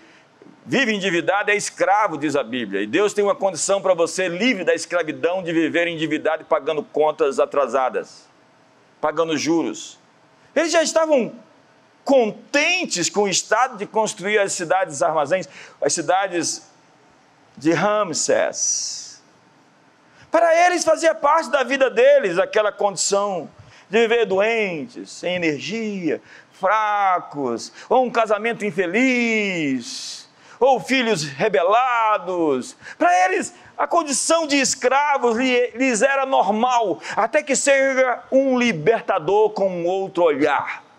[0.65, 2.83] vive endividado é escravo, diz a Bíblia.
[2.83, 6.81] E Deus tem uma condição para você livre da escravidão de viver endividado e pagando
[6.83, 8.29] contas atrasadas,
[9.01, 9.99] pagando juros.
[10.55, 11.33] Eles já estavam
[12.03, 15.47] contentes com o estado de construir as cidades armazéns,
[15.81, 16.63] as cidades
[17.57, 19.21] de Ramsés.
[20.31, 23.49] Para eles fazia parte da vida deles aquela condição
[23.89, 26.21] de viver doentes, sem energia,
[26.53, 32.77] fracos, ou um casamento infeliz, ou filhos rebelados.
[32.97, 39.83] Para eles, a condição de escravos lhes era normal, até que seja um libertador com
[39.85, 40.90] outro olhar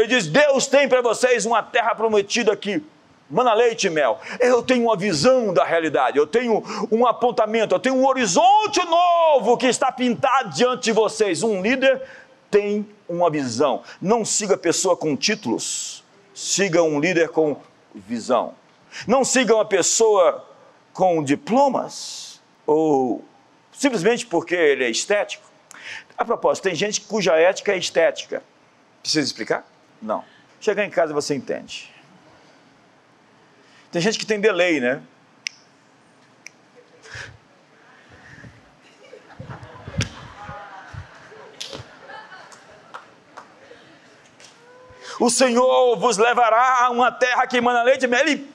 [0.00, 2.82] ele diz: Deus tem para vocês uma terra prometida aqui.
[3.30, 4.20] Mana leite e mel.
[4.38, 9.56] Eu tenho uma visão da realidade, eu tenho um apontamento, eu tenho um horizonte novo
[9.56, 11.42] que está pintado diante de vocês.
[11.42, 12.02] Um líder
[12.50, 13.82] tem uma visão.
[14.00, 16.04] Não siga pessoa com títulos,
[16.34, 17.56] siga um líder com
[17.94, 18.54] visão.
[19.06, 20.44] Não siga uma pessoa
[20.92, 23.24] com diplomas ou
[23.72, 25.44] simplesmente porque ele é estético.
[26.16, 28.42] A propósito, tem gente cuja ética é estética.
[29.02, 29.73] Precisa explicar?
[30.04, 30.22] Não.
[30.60, 31.90] Chegar em casa você entende.
[33.90, 35.02] Tem gente que tem delay, né?
[45.18, 48.20] O Senhor vos levará a uma terra que emana leite e mel.
[48.20, 48.52] Ele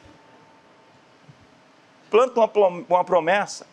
[2.11, 3.65] planta uma, uma promessa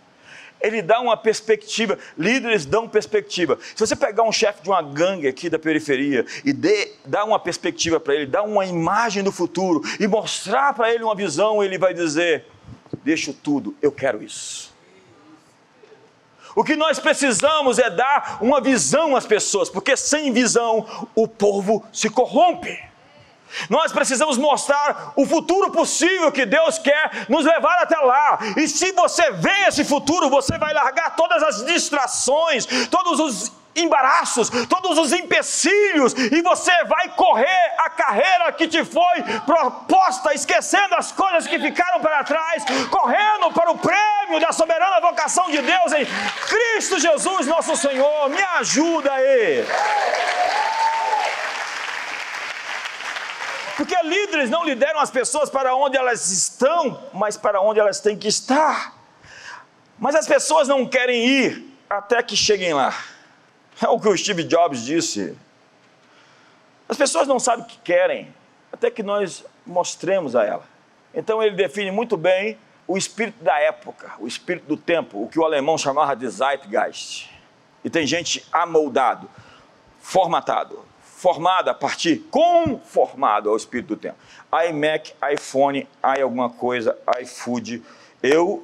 [0.60, 3.58] ele dá uma perspectiva, líderes dão perspectiva.
[3.74, 7.38] Se você pegar um chefe de uma gangue aqui da periferia e dê, dar uma
[7.38, 11.78] perspectiva para ele, dar uma imagem do futuro e mostrar para ele uma visão, ele
[11.78, 12.46] vai dizer:
[13.04, 14.74] Deixo tudo, eu quero isso.
[16.56, 21.84] O que nós precisamos é dar uma visão às pessoas, porque sem visão o povo
[21.92, 22.85] se corrompe.
[23.68, 28.38] Nós precisamos mostrar o futuro possível que Deus quer nos levar até lá.
[28.56, 34.50] E se você vê esse futuro, você vai largar todas as distrações, todos os embaraços,
[34.68, 41.12] todos os empecilhos, e você vai correr a carreira que te foi proposta, esquecendo as
[41.12, 46.06] coisas que ficaram para trás, correndo para o prêmio da soberana vocação de Deus em
[46.06, 48.30] Cristo Jesus, nosso Senhor.
[48.30, 49.66] Me ajuda aí.
[53.76, 58.16] Porque líderes não lideram as pessoas para onde elas estão, mas para onde elas têm
[58.16, 58.96] que estar.
[59.98, 62.98] Mas as pessoas não querem ir até que cheguem lá.
[63.82, 65.36] É o que o Steve Jobs disse.
[66.88, 68.34] As pessoas não sabem o que querem
[68.72, 70.64] até que nós mostremos a ela.
[71.14, 72.58] Então ele define muito bem
[72.88, 77.30] o espírito da época, o espírito do tempo, o que o alemão chamava de Zeitgeist.
[77.84, 79.28] E tem gente amoldado,
[79.98, 80.85] formatado,
[81.16, 84.18] formada a partir, conformado ao espírito do tempo.
[84.68, 87.82] iMac, iPhone, i alguma coisa, iFood.
[88.22, 88.62] Eu,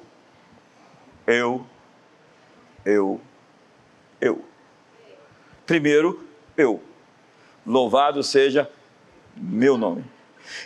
[1.26, 1.66] eu,
[2.84, 3.18] eu,
[4.20, 4.44] eu.
[5.64, 6.82] Primeiro, eu.
[7.66, 8.70] Louvado seja
[9.34, 10.04] meu nome.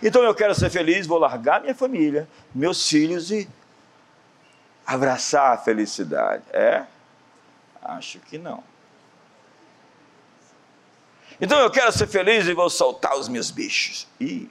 [0.03, 3.49] Então eu quero ser feliz, vou largar minha família, meus filhos e
[4.85, 6.43] abraçar a felicidade.
[6.53, 6.85] É?
[7.81, 8.65] Acho que não.
[11.41, 14.07] Então eu quero ser feliz e vou soltar os meus bichos.
[14.21, 14.49] E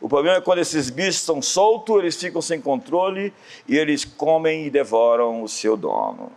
[0.00, 3.32] o problema é quando esses bichos estão soltos, eles ficam sem controle
[3.66, 6.32] e eles comem e devoram o seu dono.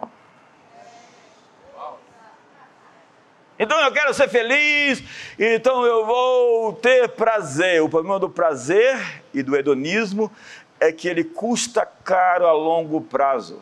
[3.57, 5.03] Então eu quero ser feliz,
[5.37, 7.81] então eu vou ter prazer.
[7.83, 10.31] O problema do prazer e do hedonismo
[10.79, 13.61] é que ele custa caro a longo prazo.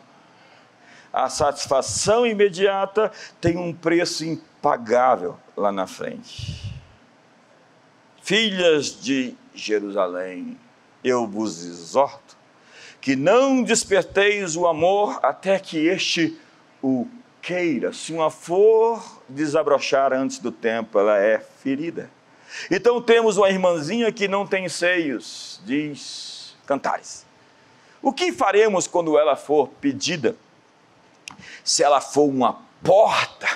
[1.11, 4.23] A satisfação imediata tem um preço
[4.59, 6.75] impagável lá na frente.
[8.21, 10.59] Filhas de Jerusalém,
[11.03, 12.37] eu vos exorto
[13.01, 16.37] que não desperteis o amor até que este
[16.83, 17.07] o
[17.41, 17.93] queira.
[17.93, 22.11] Se uma for desabrochar antes do tempo, ela é ferida.
[22.69, 27.25] Então temos uma irmãzinha que não tem seios, diz Cantares.
[28.01, 30.35] O que faremos quando ela for pedida?
[31.63, 33.47] Se ela for uma porta,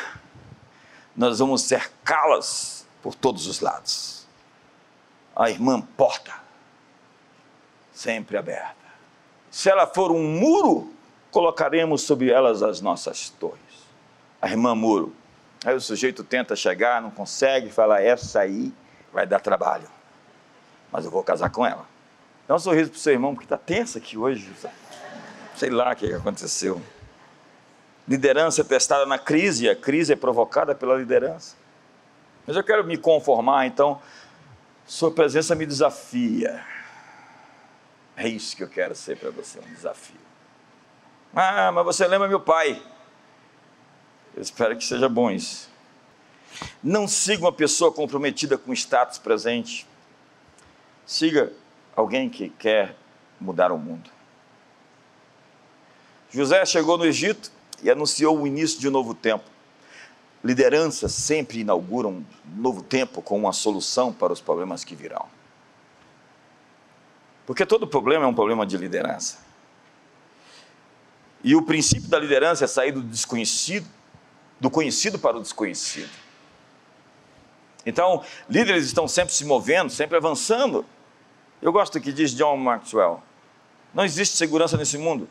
[1.16, 4.26] nós vamos cercá-las por todos os lados.
[5.36, 6.34] A irmã porta,
[7.94, 8.76] sempre aberta.
[9.50, 10.94] Se ela for um muro,
[11.32, 13.60] colocaremos sobre elas as nossas torres.
[14.42, 15.16] A irmã muro.
[15.66, 18.74] Aí o sujeito tenta chegar, não consegue, fala: essa aí
[19.12, 19.88] vai dar trabalho,
[20.92, 21.86] mas eu vou casar com ela.
[22.48, 24.52] Dá um sorriso para o seu irmão, porque está tenso aqui hoje.
[25.56, 26.82] Sei lá o que aconteceu.
[28.08, 31.56] Liderança é testada na crise, a crise é provocada pela liderança.
[32.46, 34.02] Mas eu quero me conformar, então,
[34.86, 36.64] sua presença me desafia.
[38.16, 40.20] É isso que eu quero ser para você, um desafio.
[41.34, 42.82] Ah, mas você lembra meu pai.
[44.36, 45.70] Eu espero que seja bom isso.
[46.84, 49.88] Não siga uma pessoa comprometida com o status presente.
[51.06, 51.52] Siga
[51.96, 52.96] alguém que quer
[53.40, 54.10] mudar o mundo.
[56.30, 57.52] José chegou no Egito,
[57.84, 59.44] e anunciou o início de um novo tempo.
[60.44, 62.26] Lideranças sempre inauguram um
[62.62, 65.28] novo tempo com uma solução para os problemas que virão.
[67.46, 69.38] Porque todo problema é um problema de liderança.
[71.44, 73.88] E o princípio da liderança é sair do desconhecido,
[74.60, 76.10] do conhecido para o desconhecido.
[77.86, 80.86] Então, líderes estão sempre se movendo, sempre avançando.
[81.62, 83.22] Eu gosto do que diz John Maxwell:
[83.94, 85.28] não existe segurança nesse mundo,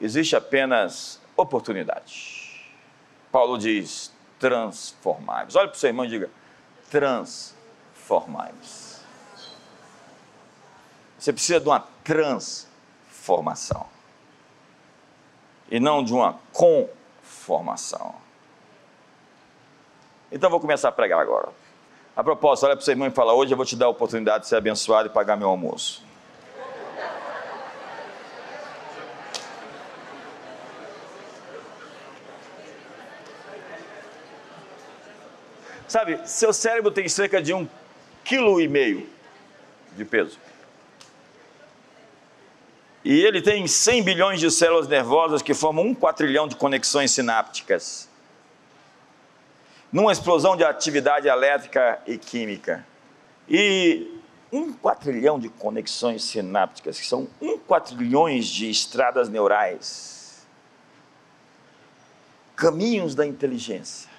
[0.00, 2.40] existe apenas oportunidade.
[3.30, 5.56] Paulo diz: transformai-vos.
[5.56, 6.30] Olha para o seu irmão e diga:
[6.90, 9.00] transformai-vos.
[11.18, 13.86] Você precisa de uma transformação
[15.70, 18.14] e não de uma conformação.
[20.32, 21.48] Então vou começar a pregar agora.
[22.16, 23.90] A propósito, olha para o seu irmão e fala: Hoje eu vou te dar a
[23.90, 26.09] oportunidade de ser abençoado e pagar meu almoço.
[35.90, 37.68] Sabe, seu cérebro tem cerca de um
[38.22, 39.08] quilo e meio
[39.96, 40.38] de peso.
[43.04, 48.08] E ele tem 100 bilhões de células nervosas que formam um quatrilhão de conexões sinápticas.
[49.90, 52.86] Numa explosão de atividade elétrica e química.
[53.48, 54.16] E
[54.52, 60.46] um quatrilhão de conexões sinápticas, que são um quatrilhões de estradas neurais.
[62.54, 64.09] Caminhos da inteligência.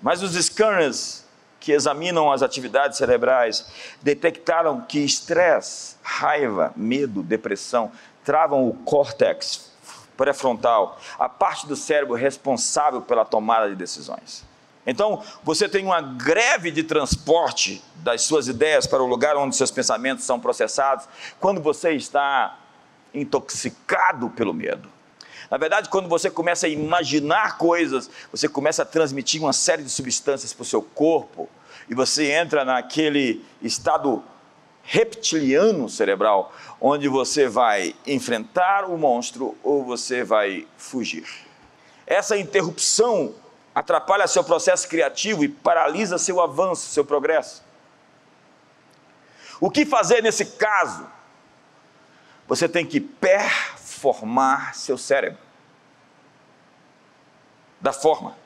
[0.00, 1.24] Mas os scanners
[1.58, 3.66] que examinam as atividades cerebrais
[4.00, 7.90] detectaram que estresse, raiva, medo, depressão
[8.24, 9.72] travam o córtex
[10.16, 14.44] pré-frontal, a parte do cérebro responsável pela tomada de decisões.
[14.86, 19.70] Então, você tem uma greve de transporte das suas ideias para o lugar onde seus
[19.70, 21.08] pensamentos são processados
[21.40, 22.56] quando você está
[23.12, 24.95] intoxicado pelo medo.
[25.50, 29.90] Na verdade, quando você começa a imaginar coisas, você começa a transmitir uma série de
[29.90, 31.48] substâncias para o seu corpo
[31.88, 34.22] e você entra naquele estado
[34.82, 41.26] reptiliano cerebral, onde você vai enfrentar o monstro ou você vai fugir.
[42.06, 43.34] Essa interrupção
[43.74, 47.64] atrapalha seu processo criativo e paralisa seu avanço, seu progresso.
[49.60, 51.06] O que fazer nesse caso?
[52.46, 53.00] Você tem que
[54.06, 55.38] performar seu cérebro
[57.80, 58.36] da forma.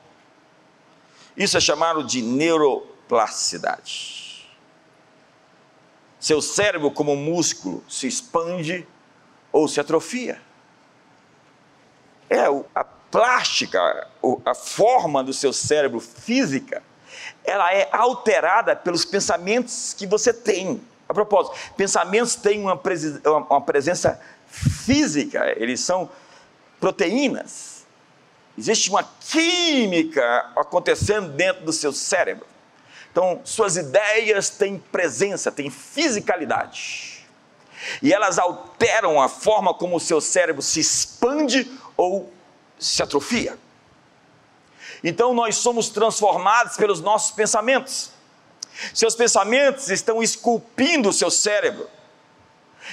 [1.37, 4.49] Isso é chamado de neuroplasticidade.
[6.19, 8.87] Seu cérebro, como músculo, se expande
[9.51, 10.41] ou se atrofia.
[12.29, 12.45] É
[12.75, 14.07] a plástica,
[14.45, 16.83] a forma do seu cérebro física,
[17.43, 20.81] ela é alterada pelos pensamentos que você tem.
[21.09, 24.21] A propósito, pensamentos têm uma presença
[24.51, 26.09] física, eles são
[26.79, 27.81] proteínas
[28.57, 32.45] Existe uma química acontecendo dentro do seu cérebro.
[33.11, 37.25] Então, suas ideias têm presença, têm fisicalidade.
[38.01, 42.31] E elas alteram a forma como o seu cérebro se expande ou
[42.77, 43.57] se atrofia.
[45.03, 48.11] Então, nós somos transformados pelos nossos pensamentos.
[48.93, 51.89] Seus pensamentos estão esculpindo o seu cérebro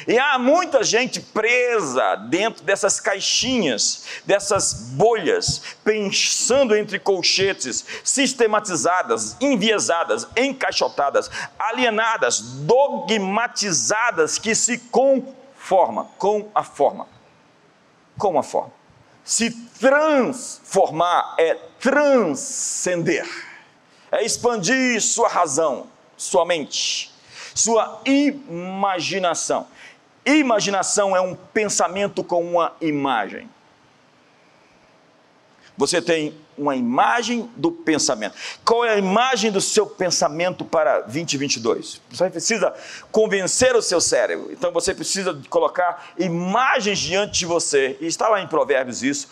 [0.06, 10.26] e há muita gente presa dentro dessas caixinhas, dessas bolhas, pensando entre colchetes, sistematizadas, enviesadas,
[10.36, 17.08] encaixotadas, alienadas, dogmatizadas, que se conforma com a forma.
[18.16, 18.72] Com a forma.
[19.24, 23.28] Se transformar é transcender,
[24.10, 25.86] é expandir sua razão,
[26.16, 27.12] sua mente,
[27.54, 29.66] sua imaginação.
[30.36, 33.48] Imaginação é um pensamento com uma imagem.
[35.74, 38.34] Você tem uma imagem do pensamento.
[38.64, 42.02] Qual é a imagem do seu pensamento para 2022?
[42.10, 42.74] Você precisa
[43.12, 44.52] convencer o seu cérebro.
[44.52, 49.28] Então você precisa colocar imagens diante de você, e está lá em Provérbios isso,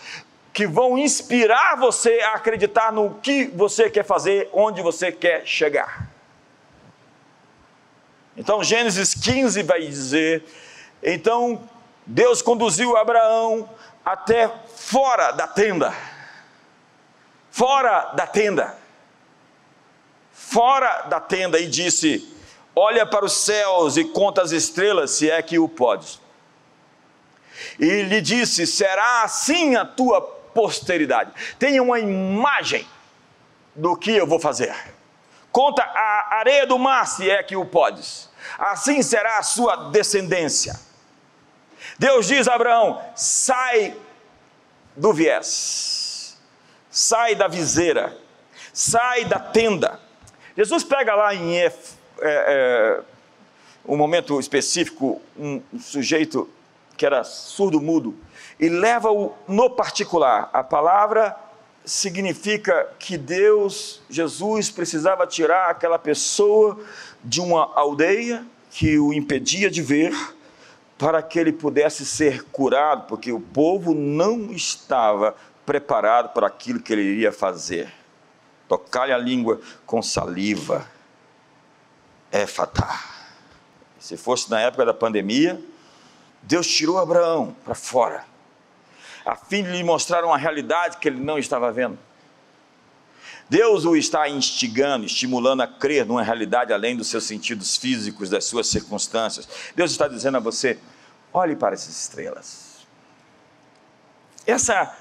[0.53, 6.09] que vão inspirar você a acreditar no que você quer fazer, onde você quer chegar.
[8.37, 10.45] Então Gênesis 15 vai dizer
[11.07, 11.69] então
[12.05, 13.71] Deus conduziu Abraão
[14.05, 15.95] até fora da tenda.
[17.51, 18.77] Fora da tenda.
[20.33, 22.33] Fora da tenda e disse:
[22.75, 26.21] Olha para os céus e conta as estrelas, se é que o podes.
[27.79, 31.33] E lhe disse: Será assim a tua posteridade.
[31.59, 32.87] Tenha uma imagem
[33.75, 34.75] do que eu vou fazer.
[35.53, 38.29] Conta a areia do mar, se é que o podes.
[38.59, 40.86] Assim será a sua descendência.
[41.99, 43.97] Deus diz a Abraão: sai
[44.97, 46.37] do viés,
[46.91, 48.17] sai da viseira,
[48.73, 50.01] sai da tenda.
[50.57, 51.73] Jesus pega lá em é,
[52.21, 53.01] é,
[53.87, 56.49] um momento específico um, sujeito
[56.97, 58.15] que era surdo-mudo
[58.59, 60.49] e leva-o no particular.
[60.53, 61.37] A palavra
[61.85, 66.79] significa que Deus, Jesus, precisava tirar aquela pessoa
[67.23, 70.13] de uma aldeia que o impedia de ver,
[70.99, 75.35] para que ele pudesse ser curado, porque o povo não estava
[75.65, 77.93] preparado para aquilo que ele iria fazer.
[78.69, 80.87] Tocar-lhe a língua com saliva
[82.33, 82.99] é fatal.
[83.99, 85.61] Se fosse na época da pandemia,
[86.43, 88.37] Deus tirou Abraão para fora
[89.27, 91.99] a fim de lhe mostrar uma realidade que ele não estava vendo.
[93.49, 98.45] Deus o está instigando, estimulando a crer numa realidade além dos seus sentidos físicos, das
[98.45, 99.49] suas circunstâncias.
[99.75, 100.79] Deus está dizendo a você:
[101.33, 102.87] olhe para essas estrelas.
[104.47, 104.97] Essa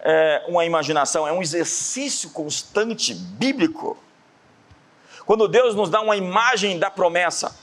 [0.00, 3.98] é uma imaginação, é um exercício constante bíblico.
[5.24, 7.56] Quando Deus nos dá uma imagem da promessa,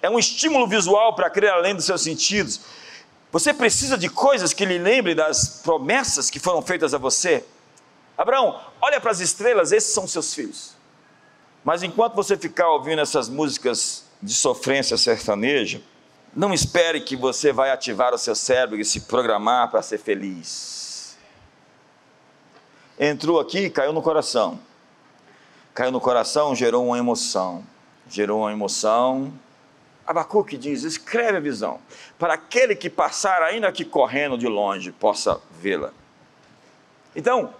[0.00, 2.60] é um estímulo visual para crer além dos seus sentidos.
[3.32, 7.44] Você precisa de coisas que lhe lembrem das promessas que foram feitas a você.
[8.18, 10.74] Abraão, olha para as estrelas, esses são seus filhos.
[11.64, 15.80] Mas enquanto você ficar ouvindo essas músicas de sofrência sertaneja,
[16.34, 21.16] não espere que você vai ativar o seu cérebro e se programar para ser feliz.
[22.98, 24.58] Entrou aqui, caiu no coração.
[25.72, 27.64] Caiu no coração, gerou uma emoção.
[28.08, 29.32] Gerou uma emoção,
[30.08, 31.78] Abacuque diz: escreve a visão,
[32.18, 35.92] para aquele que passar, ainda que correndo de longe, possa vê-la.
[37.14, 37.52] Então,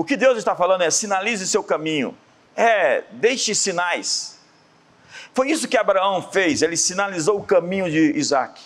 [0.00, 2.16] o que Deus está falando é: sinalize seu caminho,
[2.56, 4.38] é, deixe sinais.
[5.34, 8.58] Foi isso que Abraão fez, ele sinalizou o caminho de Isaac.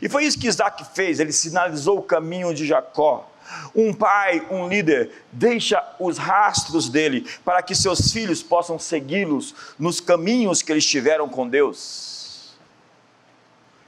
[0.00, 3.30] E foi isso que Isaac fez, ele sinalizou o caminho de Jacó.
[3.74, 10.00] Um pai, um líder, deixa os rastros dele para que seus filhos possam segui-los nos
[10.00, 12.56] caminhos que eles tiveram com Deus.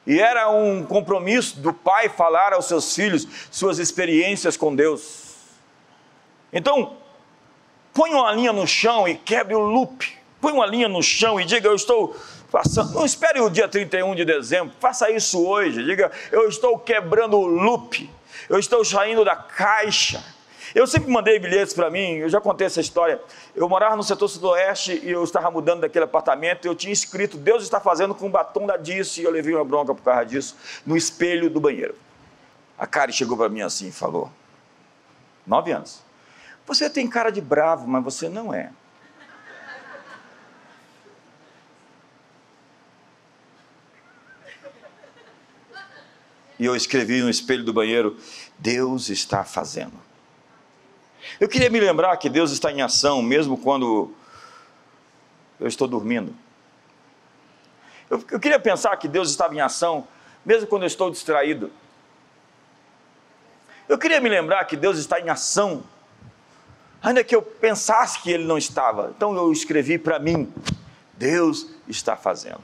[0.06, 5.19] E era um compromisso do pai falar aos seus filhos suas experiências com Deus.
[6.52, 6.96] Então,
[7.92, 10.18] põe uma linha no chão e quebre o loop.
[10.40, 12.16] Põe uma linha no chão e diga: Eu estou
[12.50, 12.92] passando.
[12.92, 15.84] Não espere o dia 31 de dezembro, faça isso hoje.
[15.84, 18.08] Diga: Eu estou quebrando o loop.
[18.48, 20.22] Eu estou saindo da caixa
[20.74, 23.20] eu sempre mandei bilhetes para mim, eu já contei essa história.
[23.54, 26.64] Eu morava no setor sudoeste e eu estava mudando daquele apartamento.
[26.64, 29.20] Eu tinha escrito: Deus está fazendo com o batom da Dice.
[29.20, 31.94] E eu levei uma bronca por causa disso no espelho do banheiro.
[32.78, 34.30] A Kari chegou para mim assim e falou:
[35.46, 36.02] Nove anos.
[36.70, 38.70] Você tem cara de bravo, mas você não é.
[46.56, 48.16] E eu escrevi no espelho do banheiro:
[48.56, 49.94] Deus está fazendo.
[51.40, 54.14] Eu queria me lembrar que Deus está em ação, mesmo quando
[55.58, 56.32] eu estou dormindo.
[58.08, 60.06] Eu, eu queria pensar que Deus estava em ação,
[60.46, 61.72] mesmo quando eu estou distraído.
[63.88, 65.82] Eu queria me lembrar que Deus está em ação,
[67.02, 69.12] ainda que eu pensasse que Ele não estava.
[69.16, 70.52] Então eu escrevi para mim:
[71.14, 72.60] Deus está fazendo.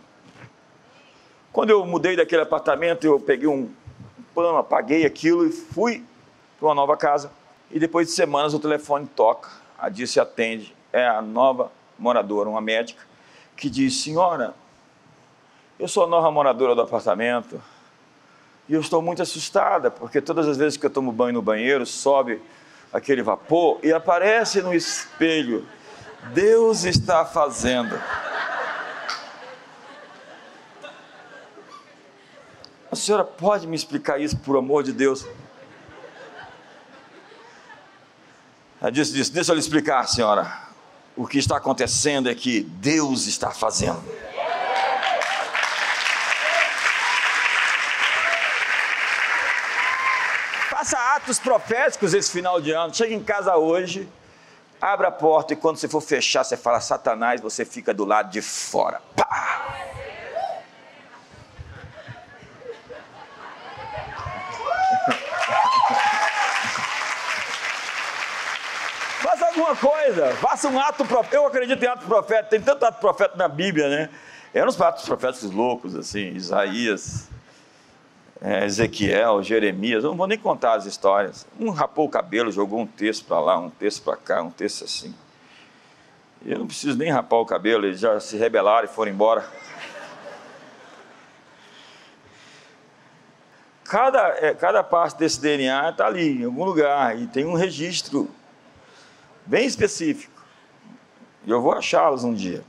[1.53, 3.71] Quando eu mudei daquele apartamento, eu peguei um
[4.35, 6.05] pano, apaguei aquilo e fui
[6.59, 7.31] para uma nova casa.
[7.71, 12.61] E depois de semanas o telefone toca, a Dirce atende, é a nova moradora, uma
[12.61, 13.03] médica,
[13.57, 14.55] que diz: Senhora,
[15.79, 17.61] eu sou a nova moradora do apartamento
[18.69, 21.87] e eu estou muito assustada, porque todas as vezes que eu tomo banho no banheiro,
[21.87, 22.41] sobe
[22.97, 25.67] aquele vapor e aparece no espelho:
[26.33, 28.01] Deus está fazendo.
[32.91, 35.27] A senhora pode me explicar isso, por amor de Deus?
[38.81, 40.67] Ela disse, disse: Deixa eu lhe explicar, senhora.
[41.15, 44.03] O que está acontecendo é que Deus está fazendo.
[50.71, 52.95] Faça atos proféticos esse final de ano.
[52.95, 54.09] Chegue em casa hoje,
[54.81, 58.31] abra a porta e quando você for fechar, você fala Satanás, você fica do lado
[58.31, 59.03] de fora.
[59.17, 59.25] Pá!
[69.47, 71.35] alguma coisa, faça um ato profético.
[71.35, 74.11] Eu acredito em ato profético, tem tanto ato profético na Bíblia, né?
[74.55, 77.29] Eram uns atos proféticos loucos, assim, Isaías,
[78.41, 81.47] é, Ezequiel, Jeremias, eu não vou nem contar as histórias.
[81.59, 84.85] Um rapou o cabelo, jogou um texto para lá, um texto para cá, um texto
[84.85, 85.15] assim.
[86.45, 89.49] Eu não preciso nem rapar o cabelo, eles já se rebelaram e foram embora.
[93.85, 98.29] Cada, é, cada parte desse DNA está ali, em algum lugar, e tem um registro
[99.47, 100.45] bem específico.
[101.45, 102.65] E eu vou achá-los um dia.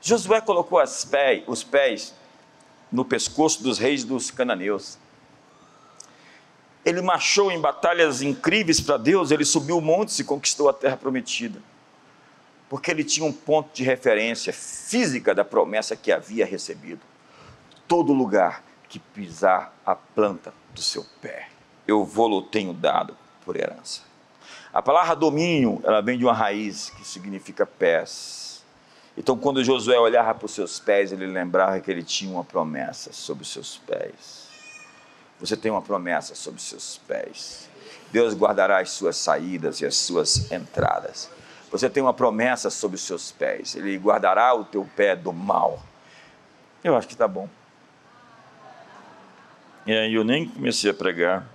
[0.00, 2.14] Josué colocou pés, os pés
[2.92, 4.98] no pescoço dos reis dos cananeus.
[6.84, 11.62] ele marchou em batalhas incríveis para Deus, ele subiu montes e conquistou a terra prometida.
[12.68, 17.00] Porque ele tinha um ponto de referência física da promessa que havia recebido.
[17.86, 21.48] Todo lugar que pisar a planta do seu pé,
[21.86, 24.02] eu vou-lo tenho dado por herança.
[24.72, 28.41] A palavra domínio, ela vem de uma raiz que significa pés.
[29.16, 33.12] Então, quando Josué olhava para os seus pés, ele lembrava que ele tinha uma promessa
[33.12, 34.48] sobre os seus pés.
[35.38, 37.68] Você tem uma promessa sobre os seus pés.
[38.10, 41.28] Deus guardará as suas saídas e as suas entradas.
[41.70, 43.74] Você tem uma promessa sobre os seus pés.
[43.74, 45.82] Ele guardará o teu pé do mal.
[46.84, 47.48] Eu acho que está bom.
[49.86, 51.46] E aí eu nem comecei a pregar.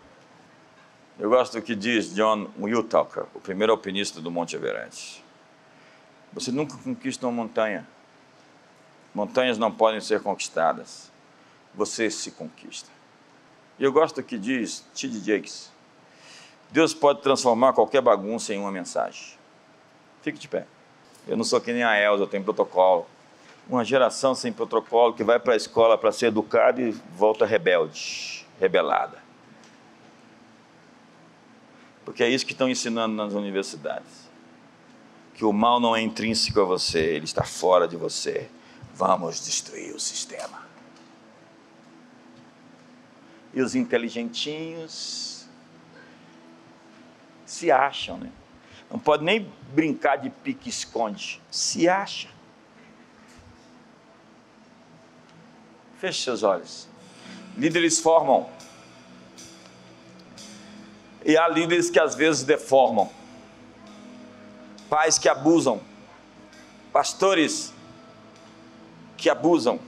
[1.19, 5.23] Eu gosto do que diz John Wiltucker, o primeiro alpinista do Monte Everest.
[6.37, 7.87] Você nunca conquista uma montanha.
[9.11, 11.11] Montanhas não podem ser conquistadas.
[11.73, 12.91] Você se conquista.
[13.79, 15.19] E eu gosto do que diz T.D.
[15.19, 15.71] Jakes.
[16.69, 19.35] Deus pode transformar qualquer bagunça em uma mensagem.
[20.21, 20.67] Fique de pé.
[21.27, 23.07] Eu não sou que nem a Elza, eu tenho protocolo.
[23.67, 28.45] Uma geração sem protocolo que vai para a escola para ser educada e volta rebelde,
[28.59, 29.17] rebelada.
[32.05, 34.26] Porque é isso que estão ensinando nas universidades.
[35.37, 38.49] Que o mal não é intrínseco a você, ele está fora de você.
[38.93, 40.67] Vamos destruir o sistema.
[43.53, 45.45] E os inteligentinhos
[47.45, 48.29] se acham, né?
[48.91, 51.41] Não pode nem brincar de pique-esconde.
[51.49, 52.27] Se acha.
[55.97, 56.89] Feche seus olhos.
[57.55, 58.49] Líderes formam
[61.27, 63.11] e há líderes que às vezes deformam,
[64.89, 65.81] pais que abusam,
[66.91, 67.73] pastores
[69.15, 69.79] que abusam,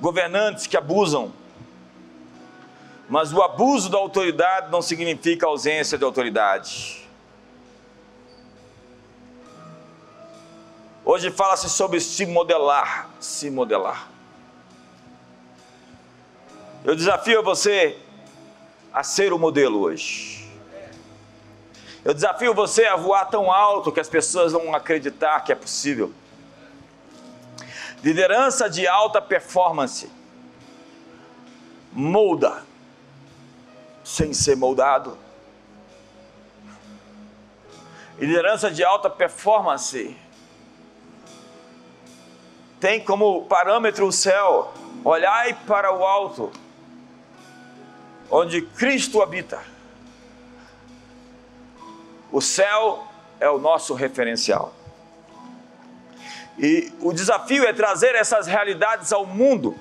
[0.00, 1.32] governantes que abusam.
[3.08, 7.08] Mas o abuso da autoridade não significa ausência de autoridade.
[11.04, 14.10] Hoje fala-se sobre se modelar, se modelar.
[16.84, 17.98] Eu desafio você
[18.92, 20.37] a ser o modelo hoje.
[22.08, 26.10] Eu desafio você a voar tão alto que as pessoas vão acreditar que é possível.
[28.02, 30.10] Liderança de alta performance
[31.92, 32.64] molda
[34.02, 35.18] sem ser moldado.
[38.18, 40.16] Liderança de alta performance
[42.80, 44.72] tem como parâmetro o céu.
[45.04, 46.50] Olhai para o alto
[48.30, 49.62] onde Cristo habita.
[52.30, 53.06] O céu
[53.40, 54.74] é o nosso referencial.
[56.58, 59.76] E o desafio é trazer essas realidades ao mundo,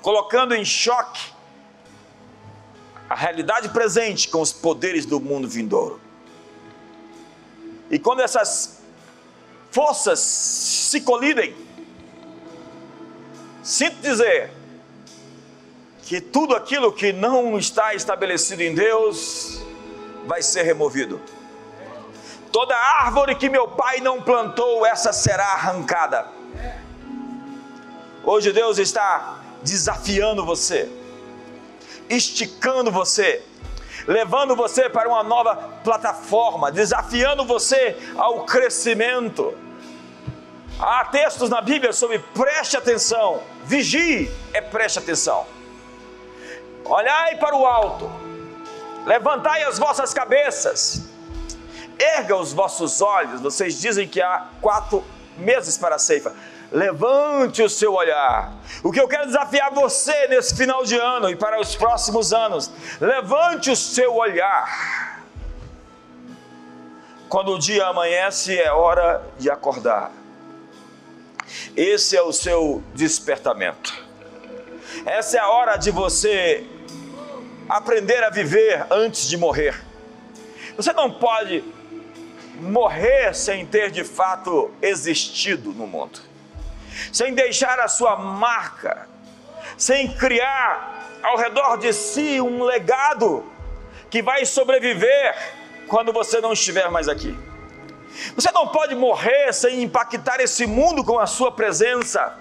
[0.00, 1.32] colocando em choque
[3.08, 6.00] a realidade presente com os poderes do mundo vindouro.
[7.90, 8.80] E quando essas
[9.70, 11.54] forças se colidem,
[13.62, 14.50] sinto dizer,
[16.02, 19.60] que tudo aquilo que não está estabelecido em Deus
[20.26, 21.20] vai ser removido.
[22.52, 26.26] Toda árvore que meu pai não plantou, essa será arrancada.
[28.24, 30.90] Hoje Deus está desafiando você,
[32.08, 33.42] esticando você,
[34.06, 39.56] levando você para uma nova plataforma, desafiando você ao crescimento.
[40.78, 45.46] Há textos na Bíblia sobre preste atenção, vigie é preste atenção.
[46.84, 48.10] Olhai para o alto,
[49.04, 51.07] levantai as vossas cabeças,
[51.98, 53.40] erga os vossos olhos.
[53.40, 55.04] Vocês dizem que há quatro
[55.36, 56.34] meses para a ceifa.
[56.70, 58.52] Levante o seu olhar.
[58.82, 62.70] O que eu quero desafiar você nesse final de ano e para os próximos anos,
[63.00, 65.24] levante o seu olhar.
[67.28, 70.10] Quando o dia amanhece, é hora de acordar.
[71.76, 74.06] Esse é o seu despertamento.
[75.04, 76.66] Essa é a hora de você
[77.68, 79.78] aprender a viver antes de morrer.
[80.76, 81.64] Você não pode
[82.58, 86.20] morrer sem ter de fato existido no mundo,
[87.12, 89.08] sem deixar a sua marca,
[89.76, 93.44] sem criar ao redor de si um legado
[94.10, 95.36] que vai sobreviver
[95.86, 97.36] quando você não estiver mais aqui.
[98.34, 102.36] Você não pode morrer sem impactar esse mundo com a sua presença.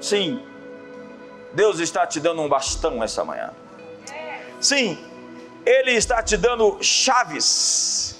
[0.00, 0.42] Sim,
[1.52, 3.50] Deus está te dando um bastão essa manhã.
[4.60, 4.98] Sim,
[5.64, 8.16] Ele está te dando chaves.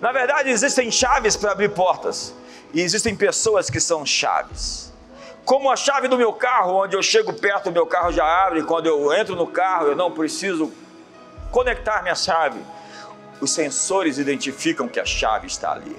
[0.00, 2.34] Na verdade, existem chaves para abrir portas,
[2.72, 4.92] e existem pessoas que são chaves.
[5.44, 8.62] Como a chave do meu carro, onde eu chego perto, o meu carro já abre,
[8.62, 10.72] quando eu entro no carro, eu não preciso
[11.50, 12.60] conectar minha chave.
[13.40, 15.96] Os sensores identificam que a chave está ali.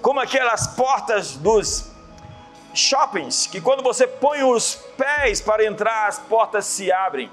[0.00, 1.90] Como aquelas portas dos
[2.72, 7.30] shoppings, que quando você põe os pés para entrar, as portas se abrem.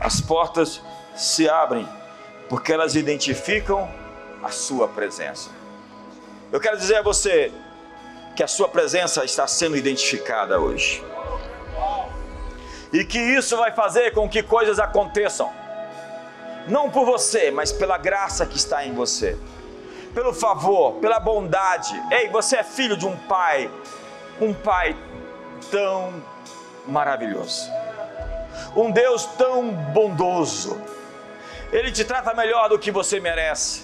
[0.00, 0.80] As portas
[1.18, 1.86] se abrem
[2.48, 3.90] porque elas identificam
[4.42, 5.50] a sua presença.
[6.50, 7.52] Eu quero dizer a você
[8.34, 11.04] que a sua presença está sendo identificada hoje.
[12.92, 15.52] E que isso vai fazer com que coisas aconteçam.
[16.68, 19.36] Não por você, mas pela graça que está em você.
[20.14, 22.00] Pelo favor, pela bondade.
[22.10, 23.70] Ei, você é filho de um pai,
[24.40, 24.96] um pai
[25.70, 26.22] tão
[26.86, 27.70] maravilhoso.
[28.74, 30.80] Um Deus tão bondoso.
[31.72, 33.82] Ele te trata melhor do que você merece.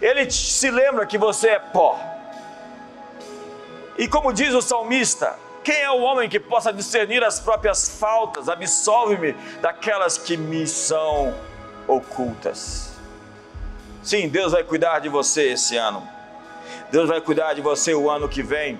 [0.00, 1.98] Ele se lembra que você é pó.
[3.96, 8.48] E como diz o salmista, quem é o homem que possa discernir as próprias faltas?
[8.48, 11.34] Absolve-me daquelas que me são
[11.86, 12.92] ocultas.
[14.02, 16.06] Sim, Deus vai cuidar de você esse ano.
[16.90, 18.78] Deus vai cuidar de você o ano que vem.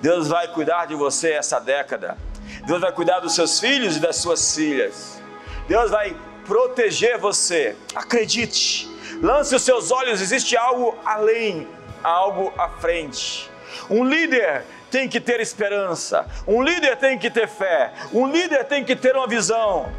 [0.00, 2.18] Deus vai cuidar de você essa década.
[2.66, 5.22] Deus vai cuidar dos seus filhos e das suas filhas.
[5.68, 6.16] Deus vai
[6.50, 7.76] proteger você.
[7.94, 8.90] Acredite.
[9.22, 11.68] Lance os seus olhos, existe algo além,
[12.02, 13.48] algo à frente.
[13.88, 18.84] Um líder tem que ter esperança, um líder tem que ter fé, um líder tem
[18.84, 19.92] que ter uma visão.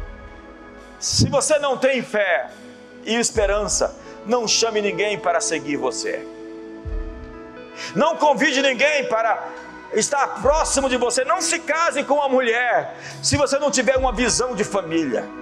[0.98, 2.50] Se você não tem fé
[3.02, 3.96] e esperança,
[4.26, 6.22] não chame ninguém para seguir você.
[7.96, 9.48] Não convide ninguém para
[9.94, 11.24] estar próximo de você.
[11.24, 15.41] Não se case com uma mulher se você não tiver uma visão de família.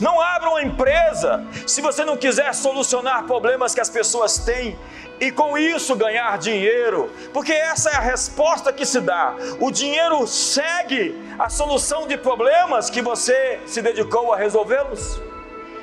[0.00, 4.78] Não abra uma empresa se você não quiser solucionar problemas que as pessoas têm
[5.20, 9.34] e com isso ganhar dinheiro, porque essa é a resposta que se dá.
[9.58, 15.20] O dinheiro segue a solução de problemas que você se dedicou a resolvê-los.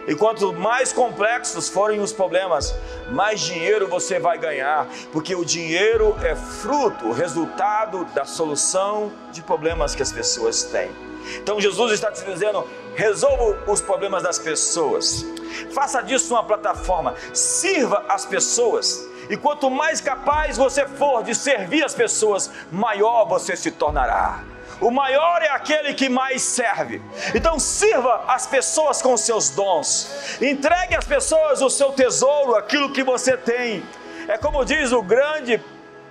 [0.07, 2.75] E quanto mais complexos forem os problemas,
[3.09, 9.95] mais dinheiro você vai ganhar, porque o dinheiro é fruto, resultado da solução de problemas
[9.95, 10.91] que as pessoas têm.
[11.37, 15.25] Então Jesus está te dizendo: resolva os problemas das pessoas,
[15.71, 19.05] faça disso uma plataforma, sirva as pessoas.
[19.29, 24.43] E quanto mais capaz você for de servir as pessoas, maior você se tornará.
[24.81, 27.01] O maior é aquele que mais serve.
[27.33, 30.41] Então sirva as pessoas com seus dons.
[30.41, 33.83] Entregue às pessoas o seu tesouro, aquilo que você tem.
[34.27, 35.61] É como diz o grande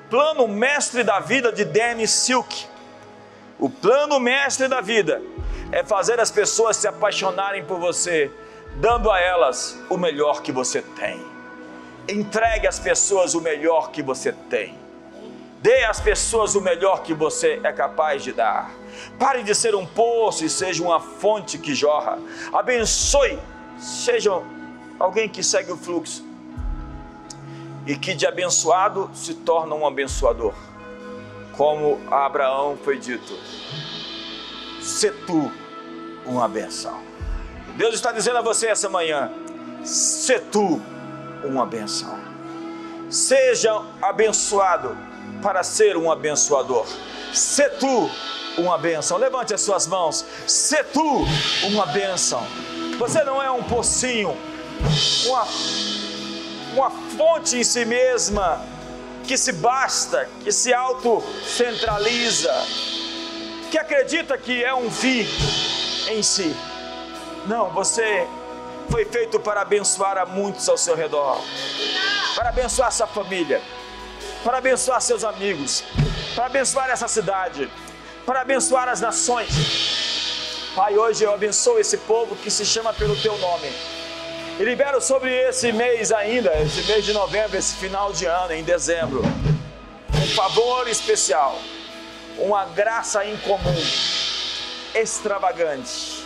[0.08, 2.66] plano mestre da vida de Dennis Silk.
[3.58, 5.20] O plano mestre da vida
[5.74, 8.30] é fazer as pessoas se apaixonarem por você,
[8.76, 11.20] dando a elas o melhor que você tem.
[12.08, 14.78] Entregue às pessoas o melhor que você tem.
[15.60, 18.70] Dê às pessoas o melhor que você é capaz de dar.
[19.18, 22.20] Pare de ser um poço e seja uma fonte que jorra.
[22.52, 23.36] Abençoe,
[23.76, 24.30] seja
[24.96, 26.24] alguém que segue o fluxo
[27.84, 30.54] e que de abençoado se torna um abençoador
[31.56, 33.36] como a Abraão foi dito:
[34.80, 35.50] se tu
[36.26, 37.00] uma benção.
[37.76, 39.30] Deus está dizendo a você essa manhã:
[39.84, 40.80] se tu
[41.44, 42.18] uma benção.
[43.10, 44.96] Seja abençoado
[45.42, 46.86] para ser um abençoador.
[47.32, 48.10] Se tu
[48.56, 49.18] uma benção.
[49.18, 50.24] Levante as suas mãos.
[50.46, 51.24] Se tu
[51.64, 52.44] uma benção.
[52.98, 54.36] Você não é um pocinho,
[55.26, 55.46] uma,
[56.74, 58.62] uma fonte em si mesma
[59.24, 62.52] que se basta, que se autocentraliza,
[63.70, 65.26] que acredita que é um fim
[66.08, 66.54] em si.
[67.46, 68.26] Não, você
[68.90, 71.40] foi feito para abençoar a muitos ao seu redor,
[72.34, 73.60] para abençoar sua família,
[74.42, 75.84] para abençoar seus amigos,
[76.34, 77.70] para abençoar essa cidade,
[78.24, 79.50] para abençoar as nações.
[80.74, 83.72] Pai, hoje eu abençoo esse povo que se chama pelo teu nome.
[84.58, 88.62] E libero sobre esse mês ainda, esse mês de novembro, esse final de ano, em
[88.62, 89.22] dezembro,
[90.14, 91.58] um favor especial,
[92.38, 93.74] uma graça incomum,
[94.94, 96.24] extravagante,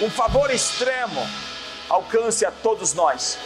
[0.00, 1.26] um favor extremo
[1.88, 3.38] alcance a todos nós,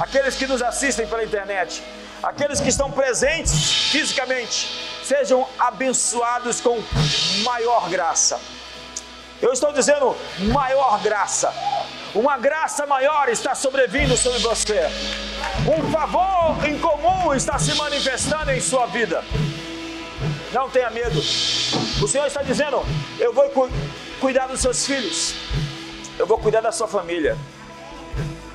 [0.00, 1.82] aqueles que nos assistem pela internet,
[2.22, 4.68] aqueles que estão presentes fisicamente,
[5.04, 6.82] sejam abençoados com
[7.44, 8.40] maior graça.
[9.40, 11.52] Eu estou dizendo maior graça
[12.16, 14.80] uma graça maior está sobrevindo sobre você.
[15.68, 19.22] Um favor incomum está se manifestando em sua vida.
[20.50, 21.18] Não tenha medo.
[21.18, 22.82] O Senhor está dizendo:
[23.18, 23.68] Eu vou
[24.20, 25.34] cuidar dos seus filhos.
[26.18, 27.36] Eu vou cuidar da sua família.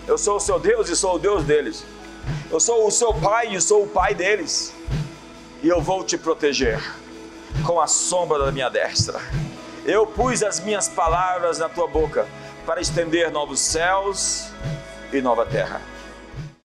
[0.07, 1.85] Eu sou o seu Deus e sou o Deus deles.
[2.49, 4.73] Eu sou o seu pai e sou o pai deles.
[5.63, 6.81] E eu vou te proteger.
[7.65, 9.19] com a sombra da minha destra.
[9.85, 12.27] Eu pus as minhas palavras na tua boca
[12.65, 14.47] para estender novos céus
[15.11, 15.81] e nova terra.